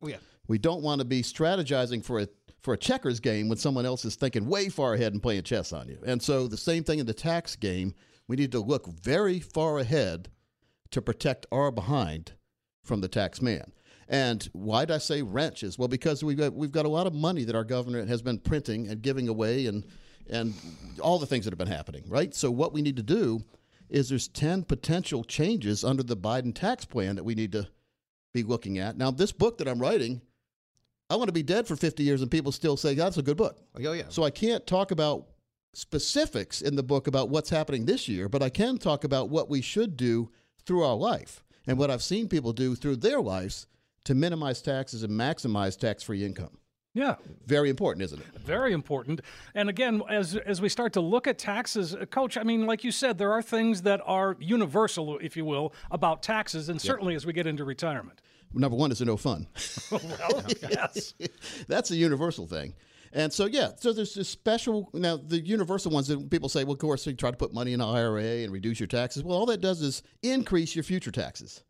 Oh 0.03 0.07
yeah. 0.07 0.17
We 0.47 0.59
don't 0.59 0.83
want 0.83 0.99
to 0.99 1.05
be 1.05 1.23
strategizing 1.23 2.05
for 2.05 2.19
a 2.21 2.27
for 2.61 2.75
a 2.75 2.77
checkers 2.77 3.19
game 3.19 3.49
when 3.49 3.57
someone 3.57 3.87
else 3.87 4.05
is 4.05 4.15
thinking 4.15 4.45
way 4.45 4.69
far 4.69 4.93
ahead 4.93 5.13
and 5.13 5.23
playing 5.23 5.41
chess 5.41 5.73
on 5.73 5.87
you. 5.87 5.97
And 6.05 6.21
so 6.21 6.47
the 6.47 6.57
same 6.57 6.83
thing 6.83 6.99
in 6.99 7.07
the 7.07 7.13
tax 7.13 7.55
game, 7.55 7.95
we 8.27 8.35
need 8.35 8.51
to 8.51 8.59
look 8.59 8.85
very 8.85 9.39
far 9.39 9.79
ahead 9.79 10.29
to 10.91 11.01
protect 11.01 11.47
our 11.51 11.71
behind 11.71 12.33
from 12.83 13.01
the 13.01 13.07
tax 13.07 13.41
man. 13.41 13.71
And 14.07 14.47
why 14.53 14.85
did 14.85 14.93
I 14.93 14.99
say 14.99 15.23
wrenches? 15.23 15.79
Well, 15.79 15.87
because 15.87 16.23
we've 16.23 16.37
got 16.37 16.53
we've 16.53 16.71
got 16.71 16.85
a 16.85 16.89
lot 16.89 17.07
of 17.07 17.15
money 17.15 17.43
that 17.45 17.55
our 17.55 17.63
government 17.63 18.09
has 18.09 18.21
been 18.21 18.37
printing 18.37 18.87
and 18.87 19.01
giving 19.01 19.27
away 19.27 19.65
and 19.65 19.83
and 20.29 20.53
all 21.01 21.19
the 21.19 21.25
things 21.25 21.45
that 21.45 21.51
have 21.51 21.57
been 21.57 21.67
happening, 21.67 22.03
right? 22.07 22.33
So 22.33 22.51
what 22.51 22.73
we 22.73 22.81
need 22.81 22.97
to 22.97 23.03
do 23.03 23.43
is 23.89 24.09
there's 24.09 24.27
10 24.27 24.63
potential 24.63 25.23
changes 25.23 25.83
under 25.83 26.03
the 26.03 26.17
Biden 26.17 26.55
tax 26.55 26.85
plan 26.85 27.15
that 27.15 27.23
we 27.23 27.35
need 27.35 27.51
to 27.51 27.67
be 28.33 28.43
looking 28.43 28.77
at. 28.77 28.97
Now, 28.97 29.11
this 29.11 29.31
book 29.31 29.57
that 29.57 29.67
I'm 29.67 29.79
writing, 29.79 30.21
I 31.09 31.15
want 31.15 31.27
to 31.27 31.33
be 31.33 31.43
dead 31.43 31.67
for 31.67 31.75
50 31.75 32.03
years 32.03 32.21
and 32.21 32.31
people 32.31 32.51
still 32.51 32.77
say 32.77 32.95
that's 32.95 33.17
a 33.17 33.21
good 33.21 33.37
book. 33.37 33.59
Oh 33.75 33.91
yeah. 33.91 34.03
So 34.07 34.23
I 34.23 34.29
can't 34.29 34.65
talk 34.65 34.91
about 34.91 35.27
specifics 35.73 36.61
in 36.61 36.75
the 36.75 36.83
book 36.83 37.07
about 37.07 37.29
what's 37.29 37.49
happening 37.49 37.85
this 37.85 38.07
year, 38.07 38.29
but 38.29 38.41
I 38.41 38.49
can 38.49 38.77
talk 38.77 39.03
about 39.03 39.29
what 39.29 39.49
we 39.49 39.61
should 39.61 39.97
do 39.97 40.31
through 40.65 40.83
our 40.83 40.95
life 40.95 41.43
and 41.67 41.77
what 41.77 41.91
I've 41.91 42.03
seen 42.03 42.27
people 42.27 42.53
do 42.53 42.75
through 42.75 42.97
their 42.97 43.21
lives 43.21 43.67
to 44.05 44.15
minimize 44.15 44.61
taxes 44.61 45.03
and 45.03 45.11
maximize 45.11 45.77
tax-free 45.77 46.25
income. 46.25 46.57
Yeah, 46.93 47.15
Very 47.47 47.69
important, 47.69 48.03
isn't 48.03 48.19
it? 48.19 48.25
very 48.41 48.73
important. 48.73 49.21
And 49.55 49.69
again, 49.69 50.01
as 50.09 50.35
as 50.35 50.59
we 50.61 50.67
start 50.67 50.91
to 50.93 51.01
look 51.01 51.25
at 51.25 51.37
taxes, 51.37 51.95
uh, 51.95 52.05
Coach, 52.05 52.37
I 52.37 52.43
mean, 52.43 52.65
like 52.65 52.83
you 52.83 52.91
said, 52.91 53.17
there 53.17 53.31
are 53.31 53.41
things 53.41 53.83
that 53.83 54.01
are 54.05 54.35
universal, 54.41 55.17
if 55.19 55.37
you 55.37 55.45
will, 55.45 55.73
about 55.89 56.21
taxes, 56.21 56.67
and 56.67 56.81
certainly 56.81 57.15
as 57.15 57.25
we 57.25 57.31
get 57.31 57.47
into 57.47 57.63
retirement. 57.63 58.21
Number 58.53 58.75
one 58.75 58.91
is 58.91 58.99
no 59.01 59.15
fun. 59.15 59.47
Well, 59.91 60.43
yes. 60.69 61.13
That's 61.69 61.91
a 61.91 61.95
universal 61.95 62.45
thing. 62.45 62.73
And 63.13 63.31
so, 63.31 63.45
yeah, 63.45 63.71
so 63.77 63.93
there's 63.93 64.13
this 64.13 64.27
special. 64.29 64.89
Now, 64.93 65.15
the 65.17 65.39
universal 65.39 65.91
ones 65.91 66.07
that 66.07 66.29
people 66.29 66.49
say, 66.49 66.63
well, 66.65 66.73
of 66.73 66.79
course, 66.79 67.05
you 67.07 67.13
try 67.13 67.31
to 67.31 67.37
put 67.37 67.53
money 67.53 67.71
in 67.73 67.79
an 67.81 67.87
IRA 67.87 68.43
and 68.43 68.51
reduce 68.51 68.79
your 68.81 68.87
taxes. 68.87 69.23
Well, 69.23 69.37
all 69.37 69.45
that 69.47 69.61
does 69.61 69.81
is 69.81 70.03
increase 70.23 70.75
your 70.75 70.83
future 70.83 71.11
taxes. 71.11 71.63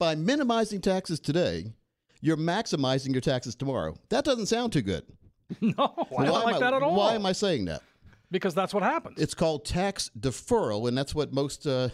By 0.00 0.14
minimizing 0.16 0.80
taxes 0.80 1.18
today, 1.20 1.72
you're 2.20 2.36
maximizing 2.36 3.12
your 3.12 3.20
taxes 3.20 3.54
tomorrow. 3.54 3.94
That 4.10 4.24
doesn't 4.24 4.46
sound 4.46 4.72
too 4.72 4.82
good. 4.82 5.04
No, 5.62 5.72
I 5.78 6.04
Why 6.10 6.24
don't 6.26 6.36
am 6.36 6.42
like 6.44 6.54
I- 6.56 6.58
that 6.60 6.74
at 6.74 6.82
all. 6.82 6.94
Why 6.94 7.14
am 7.14 7.24
I 7.24 7.32
saying 7.32 7.64
that? 7.66 7.82
Because 8.30 8.54
that's 8.54 8.74
what 8.74 8.82
happens. 8.82 9.18
It's 9.18 9.32
called 9.32 9.64
tax 9.64 10.10
deferral, 10.18 10.86
and 10.88 10.98
that's 10.98 11.14
what 11.14 11.32
most 11.32 11.66
uh, 11.66 11.88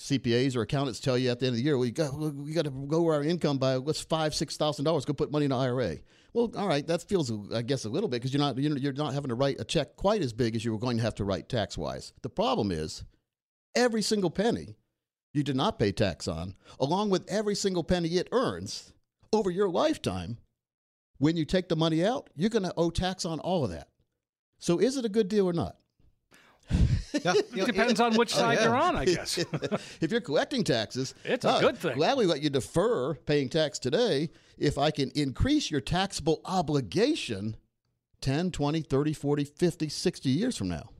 CPAs 0.00 0.56
or 0.56 0.62
accountants 0.62 0.98
tell 0.98 1.16
you 1.16 1.30
at 1.30 1.38
the 1.38 1.46
end 1.46 1.52
of 1.52 1.58
the 1.58 1.62
year. 1.62 1.78
We 1.78 1.92
got 1.92 2.12
we 2.18 2.52
got 2.52 2.64
to 2.64 2.70
lower 2.72 3.14
our 3.14 3.22
income 3.22 3.58
by 3.58 3.78
what's 3.78 4.00
five 4.00 4.34
six 4.34 4.56
thousand 4.56 4.84
dollars. 4.84 5.04
Go 5.04 5.12
put 5.12 5.30
money 5.30 5.44
in 5.44 5.52
an 5.52 5.58
IRA. 5.60 5.98
Well, 6.32 6.50
all 6.56 6.66
right, 6.66 6.84
that 6.88 7.02
feels 7.02 7.30
I 7.54 7.62
guess 7.62 7.84
a 7.84 7.88
little 7.88 8.08
bit 8.08 8.16
because 8.20 8.32
you're 8.34 8.40
not 8.40 8.58
you're 8.58 8.92
not 8.94 9.14
having 9.14 9.28
to 9.28 9.36
write 9.36 9.60
a 9.60 9.64
check 9.64 9.94
quite 9.94 10.22
as 10.22 10.32
big 10.32 10.56
as 10.56 10.64
you 10.64 10.72
were 10.72 10.78
going 10.78 10.96
to 10.96 11.02
have 11.04 11.14
to 11.16 11.24
write 11.24 11.48
tax 11.48 11.78
wise. 11.78 12.12
The 12.22 12.30
problem 12.30 12.72
is 12.72 13.04
every 13.76 14.02
single 14.02 14.30
penny 14.30 14.74
you 15.32 15.44
did 15.44 15.54
not 15.56 15.78
pay 15.78 15.92
tax 15.92 16.26
on, 16.26 16.56
along 16.80 17.10
with 17.10 17.24
every 17.30 17.54
single 17.54 17.84
penny 17.84 18.08
it 18.16 18.28
earns 18.32 18.92
over 19.32 19.50
your 19.50 19.68
lifetime. 19.68 20.38
When 21.18 21.36
you 21.36 21.44
take 21.44 21.68
the 21.68 21.76
money 21.76 22.04
out, 22.04 22.30
you're 22.34 22.50
going 22.50 22.64
to 22.64 22.74
owe 22.76 22.90
tax 22.90 23.24
on 23.24 23.38
all 23.40 23.64
of 23.64 23.70
that. 23.70 23.88
So, 24.58 24.78
is 24.78 24.96
it 24.96 25.04
a 25.04 25.08
good 25.08 25.28
deal 25.28 25.48
or 25.48 25.52
not? 25.52 25.76
Yeah, 27.24 27.34
you 27.52 27.58
know, 27.58 27.66
Depends 27.66 28.00
on 28.00 28.16
which 28.16 28.34
side 28.34 28.58
yeah. 28.58 28.64
you're 28.64 28.76
on, 28.76 28.96
I 28.96 29.04
guess. 29.06 29.38
if 30.00 30.10
you're 30.10 30.20
collecting 30.20 30.64
taxes, 30.64 31.14
It's 31.24 31.44
a 31.44 31.50
uh, 31.50 31.60
good 31.60 31.78
thing. 31.78 31.94
Gladly 31.94 32.26
let 32.26 32.42
you 32.42 32.50
defer 32.50 33.14
paying 33.14 33.48
tax 33.48 33.78
today 33.78 34.30
if 34.58 34.78
I 34.78 34.90
can 34.90 35.10
increase 35.14 35.70
your 35.70 35.80
taxable 35.80 36.40
obligation 36.44 37.56
10, 38.20 38.50
20, 38.52 38.80
30, 38.82 39.12
40, 39.12 39.44
50, 39.44 39.88
60 39.88 40.30
years 40.30 40.56
from 40.56 40.68
now. 40.68 40.90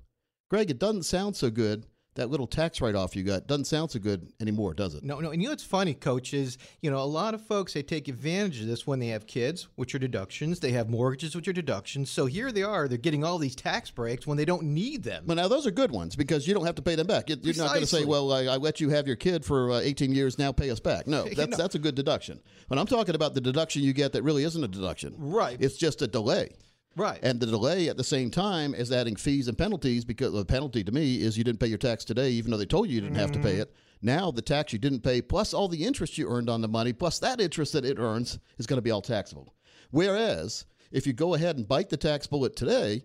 Greg, 0.51 0.71
it 0.71 0.79
doesn't 0.79 1.05
sound 1.05 1.37
so 1.37 1.51
good. 1.51 1.87
That 2.15 2.29
little 2.31 2.47
tax 2.47 2.83
write 2.83 2.95
off 2.95 3.17
you 3.17 3.23
got 3.23 3.47
doesn't 3.47 3.65
sound 3.65 3.91
so 3.91 3.99
good 3.99 4.31
anymore, 4.39 4.75
does 4.75 4.95
it? 4.95 5.03
No, 5.03 5.19
no, 5.21 5.31
and 5.31 5.41
you 5.41 5.49
know 5.49 5.53
what's 5.53 5.65
funny, 5.65 5.95
coach, 5.95 6.35
is 6.35 6.59
you 6.83 6.91
know 6.91 6.99
a 6.99 7.05
lot 7.05 7.33
of 7.33 7.41
folks 7.47 7.73
they 7.73 7.83
take 7.83 8.07
advantage 8.07 8.61
of 8.61 8.67
this 8.67 8.87
when 8.87 8.99
they 8.99 9.07
have 9.09 9.27
kids, 9.27 9.69
which 9.77 9.95
are 9.95 9.99
deductions. 9.99 10.61
They 10.61 10.73
have 10.73 10.91
mortgages, 10.91 11.35
which 11.35 11.49
are 11.49 11.55
deductions. 11.55 12.11
So 12.11 12.27
here 12.27 12.53
they 12.53 12.63
are, 12.65 12.87
they're 12.87 12.99
getting 12.99 13.25
all 13.25 13.39
these 13.39 13.57
tax 13.57 13.91
breaks 13.91 14.27
when 14.27 14.37
they 14.37 14.45
don't 14.45 14.65
need 14.65 15.05
them. 15.05 15.25
But 15.27 15.35
now 15.35 15.49
those 15.49 15.67
are 15.67 15.71
good 15.71 15.91
ones 15.91 16.15
because 16.15 16.47
you 16.47 16.53
don't 16.53 16.67
have 16.67 16.75
to 16.75 16.83
pay 16.83 16.97
them 16.97 17.07
back. 17.07 17.31
You- 17.31 17.37
You're 17.41 17.55
not 17.57 17.69
going 17.71 17.81
to 17.81 17.87
say, 17.87 18.05
"Well, 18.05 18.31
I, 18.31 18.41
I 18.45 18.57
let 18.59 18.79
you 18.79 18.91
have 18.91 19.07
your 19.07 19.17
kid 19.17 19.43
for 19.43 19.71
uh, 19.71 19.81
18 19.81 20.13
years, 20.13 20.39
now 20.39 20.53
pay 20.53 20.69
us 20.69 20.81
back." 20.81 21.07
No, 21.07 21.25
that's 21.35 21.53
No. 21.53 21.57
that's 21.57 21.77
a 21.77 21.79
good 21.79 21.95
deduction. 21.95 22.43
But 22.69 22.79
I'm 22.79 22.87
talking 22.87 23.15
about 23.15 23.33
the 23.33 23.41
deduction 23.41 23.83
you 23.83 23.95
get 23.95 24.13
that 24.13 24.23
really 24.23 24.45
isn't 24.45 24.63
a 24.63 24.69
deduction. 24.69 25.15
Right. 25.17 25.57
It's 25.59 25.79
just 25.79 26.03
a 26.03 26.07
delay. 26.07 26.57
Right. 26.97 27.19
And 27.23 27.41
the 27.41 27.47
delay 27.47 27.89
at 27.89 27.97
the 27.97 28.05
same 28.05 28.31
time 28.31 28.75
is 28.75 28.93
adding 28.93 29.17
fees 29.17 29.49
and 29.49 29.57
penalties 29.57 30.05
because 30.05 30.33
the 30.33 30.45
penalty 30.45 30.85
to 30.85 30.93
me 30.93 31.21
is 31.23 31.39
you 31.39 31.45
didn't 31.45 31.61
pay 31.61 31.67
your 31.67 31.79
tax 31.79 32.05
today, 32.05 32.31
even 32.31 32.51
though 32.51 32.57
they 32.57 32.67
told 32.67 32.89
you 32.89 32.97
you 32.97 33.01
didn't 33.01 33.17
have 33.17 33.33
to 33.33 33.39
pay 33.39 33.53
mm-hmm. 33.53 33.63
it. 33.63 33.75
Now 34.03 34.31
the 34.31 34.43
tax 34.43 34.73
you 34.73 34.79
didn't 34.79 35.01
pay, 35.01 35.23
plus 35.23 35.55
all 35.55 35.69
the 35.69 35.85
interest 35.85 36.19
you 36.19 36.29
earned 36.29 36.51
on 36.51 36.61
the 36.61 36.69
money, 36.69 36.93
plus 36.93 37.19
that 37.21 37.41
interest 37.41 37.73
that 37.73 37.85
it 37.85 37.99
earns, 37.99 38.39
is 38.59 38.67
going 38.67 38.79
to 38.79 38.83
be 38.83 38.91
all 38.91 39.01
taxable. 39.01 39.55
Whereas 39.91 40.67
if 40.91 41.07
you 41.07 41.13
go 41.13 41.35
ahead 41.35 41.57
and 41.57 41.69
bite 41.69 41.89
the 41.89 41.97
tax 41.97 42.27
bullet 42.27 42.57
today 42.57 43.05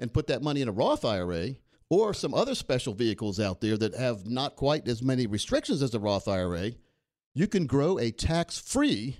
and 0.00 0.12
put 0.12 0.26
that 0.28 0.42
money 0.42 0.62
in 0.62 0.68
a 0.68 0.72
Roth 0.72 1.04
IRA 1.04 1.56
or 1.90 2.14
some 2.14 2.34
other 2.34 2.54
special 2.54 2.94
vehicles 2.94 3.38
out 3.38 3.60
there 3.60 3.76
that 3.76 3.94
have 3.94 4.26
not 4.26 4.56
quite 4.56 4.88
as 4.88 5.02
many 5.02 5.26
restrictions 5.26 5.82
as 5.82 5.94
a 5.94 6.00
Roth 6.00 6.28
IRA, 6.28 6.72
you 7.34 7.46
can 7.46 7.66
grow 7.66 7.98
a 7.98 8.10
tax 8.10 8.58
free 8.58 9.18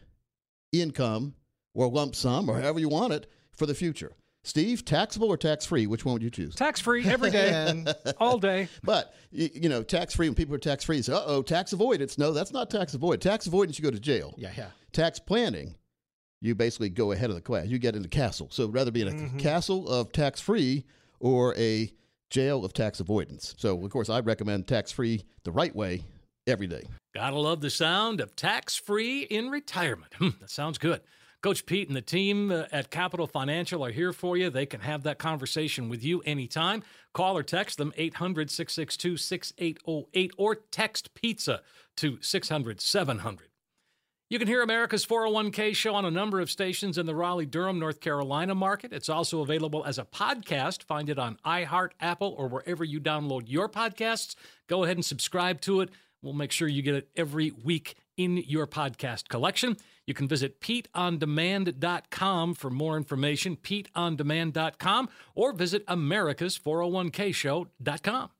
income 0.72 1.34
or 1.74 1.88
lump 1.88 2.14
sum 2.14 2.48
or 2.48 2.60
however 2.60 2.80
you 2.80 2.88
want 2.88 3.12
it 3.12 3.30
for 3.58 3.66
the 3.66 3.74
future. 3.74 4.12
Steve, 4.44 4.84
taxable 4.84 5.28
or 5.28 5.36
tax 5.36 5.66
free? 5.66 5.86
Which 5.86 6.04
one 6.04 6.14
would 6.14 6.22
you 6.22 6.30
choose? 6.30 6.54
Tax 6.54 6.80
free 6.80 7.04
every 7.04 7.30
day, 7.30 7.84
all 8.18 8.38
day. 8.38 8.68
But 8.84 9.12
you, 9.30 9.50
you 9.52 9.68
know, 9.68 9.82
tax 9.82 10.14
free. 10.14 10.28
When 10.28 10.34
people 10.36 10.54
are 10.54 10.58
tax 10.58 10.84
free, 10.84 11.02
say, 11.02 11.12
"Uh 11.12 11.22
oh, 11.26 11.42
tax 11.42 11.72
avoidance." 11.72 12.16
No, 12.16 12.32
that's 12.32 12.52
not 12.52 12.70
tax 12.70 12.94
avoidance. 12.94 13.24
Tax 13.24 13.46
avoidance, 13.46 13.78
you 13.78 13.82
go 13.82 13.90
to 13.90 13.98
jail. 14.00 14.34
Yeah, 14.38 14.52
yeah. 14.56 14.68
Tax 14.92 15.18
planning, 15.18 15.74
you 16.40 16.54
basically 16.54 16.88
go 16.88 17.12
ahead 17.12 17.28
of 17.30 17.36
the 17.36 17.42
class. 17.42 17.66
You 17.66 17.78
get 17.78 17.96
in 17.96 18.02
the 18.02 18.08
castle. 18.08 18.48
So 18.50 18.68
rather 18.68 18.90
be 18.92 19.02
in 19.02 19.08
a 19.08 19.10
Mm-hmm. 19.10 19.38
castle 19.38 19.88
of 19.88 20.12
tax 20.12 20.40
free 20.40 20.84
or 21.20 21.54
a 21.58 21.92
jail 22.30 22.64
of 22.64 22.72
tax 22.72 23.00
avoidance. 23.00 23.54
So 23.58 23.84
of 23.84 23.90
course, 23.90 24.08
I 24.08 24.20
recommend 24.20 24.66
tax 24.68 24.92
free 24.92 25.24
the 25.42 25.50
right 25.52 25.74
way 25.74 26.04
every 26.46 26.68
day. 26.68 26.84
Gotta 27.14 27.36
love 27.36 27.60
the 27.60 27.70
sound 27.70 28.20
of 28.20 28.36
tax 28.36 28.76
free 28.76 29.22
in 29.22 29.50
retirement. 29.50 30.14
Hmm, 30.18 30.28
that 30.40 30.48
sounds 30.50 30.78
good. 30.78 31.00
Coach 31.40 31.66
Pete 31.66 31.86
and 31.86 31.96
the 31.96 32.02
team 32.02 32.50
uh, 32.50 32.64
at 32.72 32.90
Capital 32.90 33.28
Financial 33.28 33.84
are 33.84 33.92
here 33.92 34.12
for 34.12 34.36
you. 34.36 34.50
They 34.50 34.66
can 34.66 34.80
have 34.80 35.04
that 35.04 35.18
conversation 35.18 35.88
with 35.88 36.02
you 36.02 36.20
anytime. 36.22 36.82
Call 37.14 37.38
or 37.38 37.44
text 37.44 37.78
them 37.78 37.92
800 37.96 38.50
662 38.50 39.16
6808 39.16 40.32
or 40.36 40.56
text 40.56 41.14
pizza 41.14 41.62
to 41.96 42.18
600 42.20 42.80
700. 42.80 43.48
You 44.30 44.38
can 44.38 44.48
hear 44.48 44.62
America's 44.62 45.06
401k 45.06 45.74
show 45.74 45.94
on 45.94 46.04
a 46.04 46.10
number 46.10 46.40
of 46.40 46.50
stations 46.50 46.98
in 46.98 47.06
the 47.06 47.14
Raleigh 47.14 47.46
Durham, 47.46 47.78
North 47.78 48.00
Carolina 48.00 48.54
market. 48.54 48.92
It's 48.92 49.08
also 49.08 49.40
available 49.40 49.84
as 49.86 49.96
a 49.96 50.04
podcast. 50.04 50.82
Find 50.82 51.08
it 51.08 51.18
on 51.18 51.38
iHeart, 51.46 51.92
Apple, 52.00 52.34
or 52.36 52.48
wherever 52.48 52.84
you 52.84 53.00
download 53.00 53.44
your 53.46 53.68
podcasts. 53.68 54.34
Go 54.66 54.84
ahead 54.84 54.96
and 54.96 55.04
subscribe 55.04 55.60
to 55.62 55.80
it. 55.80 55.90
We'll 56.20 56.34
make 56.34 56.52
sure 56.52 56.68
you 56.68 56.82
get 56.82 56.96
it 56.96 57.08
every 57.16 57.52
week 57.52 57.96
in 58.18 58.36
your 58.36 58.66
podcast 58.66 59.28
collection. 59.28 59.78
You 60.06 60.12
can 60.12 60.28
visit 60.28 60.60
PeteOnDemand.com 60.60 62.54
for 62.54 62.68
more 62.68 62.98
information, 62.98 63.56
PeteOnDemand.com, 63.56 65.08
or 65.34 65.52
visit 65.52 65.86
Americas401kshow.com. 65.86 68.30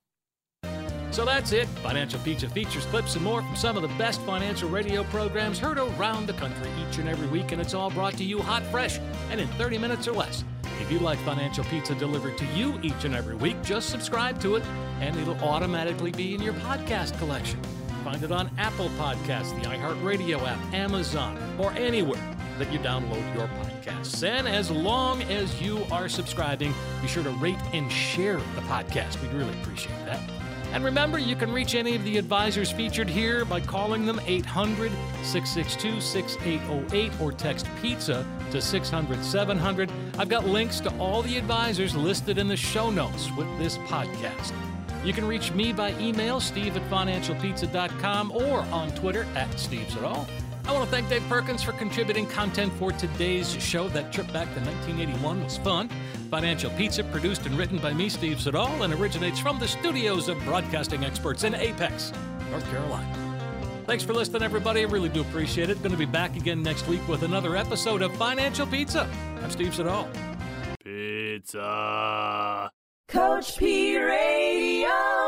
So 1.11 1.25
that's 1.25 1.53
it. 1.53 1.67
Financial 1.83 2.21
Pizza 2.21 2.51
features 2.51 2.85
clips 2.87 3.15
and 3.15 3.25
more 3.25 3.43
from 3.43 3.57
some 3.57 3.77
of 3.77 3.83
the 3.83 3.89
best 3.97 4.21
financial 4.23 4.69
radio 4.69 5.05
programs 5.05 5.59
heard 5.59 5.79
around 5.79 6.27
the 6.27 6.35
country 6.35 6.71
each 6.87 6.99
and 6.99 7.09
every 7.09 7.27
week, 7.29 7.53
and 7.53 7.61
it's 7.61 7.75
all 7.75 7.91
brought 7.91 8.17
to 8.19 8.25
you 8.25 8.41
hot, 8.41 8.63
fresh, 8.65 8.99
and 9.31 9.41
in 9.41 9.49
30 9.49 9.79
minutes 9.79 10.07
or 10.07 10.13
less. 10.13 10.45
If 10.81 10.93
you'd 10.93 11.03
like 11.03 11.19
Financial 11.21 11.65
Pizza 11.65 11.95
delivered 11.95 12.37
to 12.39 12.45
you 12.47 12.79
each 12.83 13.05
and 13.05 13.15
every 13.15 13.37
week, 13.37 13.63
just 13.63 13.89
subscribe 13.89 14.41
to 14.43 14.57
it, 14.57 14.63
and 15.01 15.17
it'll 15.17 15.41
automatically 15.41 16.13
be 16.13 16.35
in 16.35 16.43
your 16.43 16.55
podcast 16.55 17.17
collection. 17.19 17.59
Find 18.09 18.23
it 18.23 18.33
on 18.33 18.51
Apple 18.57 18.89
Podcasts, 18.97 19.55
the 19.61 19.69
iHeartRadio 19.69 20.41
app, 20.49 20.59
Amazon, 20.73 21.37
or 21.59 21.73
anywhere 21.73 22.35
that 22.59 22.73
you 22.73 22.79
download 22.79 23.23
your 23.35 23.49
podcasts. 23.49 24.27
And 24.27 24.49
as 24.49 24.71
long 24.71 25.23
as 25.25 25.61
you 25.61 25.85
are 25.93 26.09
subscribing, 26.09 26.73
be 27.03 27.07
sure 27.07 27.23
to 27.23 27.29
rate 27.33 27.59
and 27.75 27.93
share 27.93 28.39
the 28.39 28.63
podcast. 28.63 29.21
We'd 29.21 29.35
really 29.35 29.53
appreciate 29.61 30.07
that. 30.07 30.23
And 30.73 30.83
remember, 30.85 31.19
you 31.19 31.37
can 31.37 31.53
reach 31.53 31.75
any 31.75 31.97
of 31.97 32.05
the 32.05 32.17
advisors 32.17 32.73
featured 32.73 33.11
here 33.11 33.45
by 33.45 33.61
calling 33.61 34.07
them 34.07 34.23
800 34.25 34.91
662 35.23 36.01
6808 36.01 37.21
or 37.21 37.31
text 37.31 37.69
pizza 37.83 38.25
to 38.53 38.63
600 38.63 39.23
700. 39.23 39.93
I've 40.19 40.31
got 40.31 40.47
links 40.47 40.81
to 40.81 40.99
all 40.99 41.21
the 41.21 41.37
advisors 41.37 41.95
listed 41.95 42.39
in 42.39 42.49
the 42.49 42.57
show 42.57 42.89
notes 42.89 43.31
with 43.37 43.47
this 43.59 43.77
podcast. 43.77 44.55
You 45.05 45.13
can 45.13 45.27
reach 45.27 45.53
me 45.53 45.73
by 45.73 45.99
email, 45.99 46.41
steve 46.41 46.77
at 46.77 46.91
financialpizza.com, 46.91 48.33
or 48.33 48.61
on 48.73 48.91
Twitter 48.93 49.27
at 49.35 49.59
Steve 49.59 49.89
Siddall. 49.91 50.27
I 50.67 50.73
want 50.73 50.85
to 50.85 50.91
thank 50.91 51.09
Dave 51.09 51.27
Perkins 51.31 51.63
for 51.63 51.73
contributing 51.73 52.27
content 52.27 52.73
for 52.75 52.93
today's 52.93 53.51
show. 53.63 53.89
That 53.89 54.13
trip 54.13 54.27
back 54.35 54.53
to 54.55 54.61
1981 54.61 55.45
was 55.45 55.57
fun. 55.57 55.89
Financial 56.31 56.71
Pizza, 56.73 57.05
produced 57.05 57.47
and 57.47 57.57
written 57.57 57.79
by 57.79 57.95
me, 57.95 58.11
Steve 58.11 58.39
Siddall, 58.39 58.83
and 58.83 58.93
originates 58.93 59.39
from 59.41 59.59
the 59.59 59.67
studios 59.67 60.29
of 60.29 60.39
broadcasting 60.45 61.05
experts 61.05 61.45
in 61.45 61.55
Apex, 61.55 62.13
North 62.51 62.69
Carolina. 62.71 63.15
Thanks 63.87 64.05
for 64.05 64.13
listening, 64.13 64.43
everybody. 64.43 64.83
I 64.83 64.85
really 64.85 65.09
do 65.09 65.23
appreciate 65.23 65.71
it. 65.71 65.79
Going 65.79 65.93
to 65.93 65.97
be 65.97 66.05
back 66.05 66.37
again 66.37 66.63
next 66.63 66.87
week 66.87 67.07
with 67.09 67.23
another 67.23 67.57
episode 67.57 68.03
of 68.03 68.15
Financial 68.17 68.67
Pizza. 68.67 69.09
I'm 69.43 69.51
Steve 69.51 69.75
Siddall. 69.75 70.07
Pizza. 70.85 72.71
Coach 73.09 73.57
P 73.57 73.97
Radio. 73.97 75.18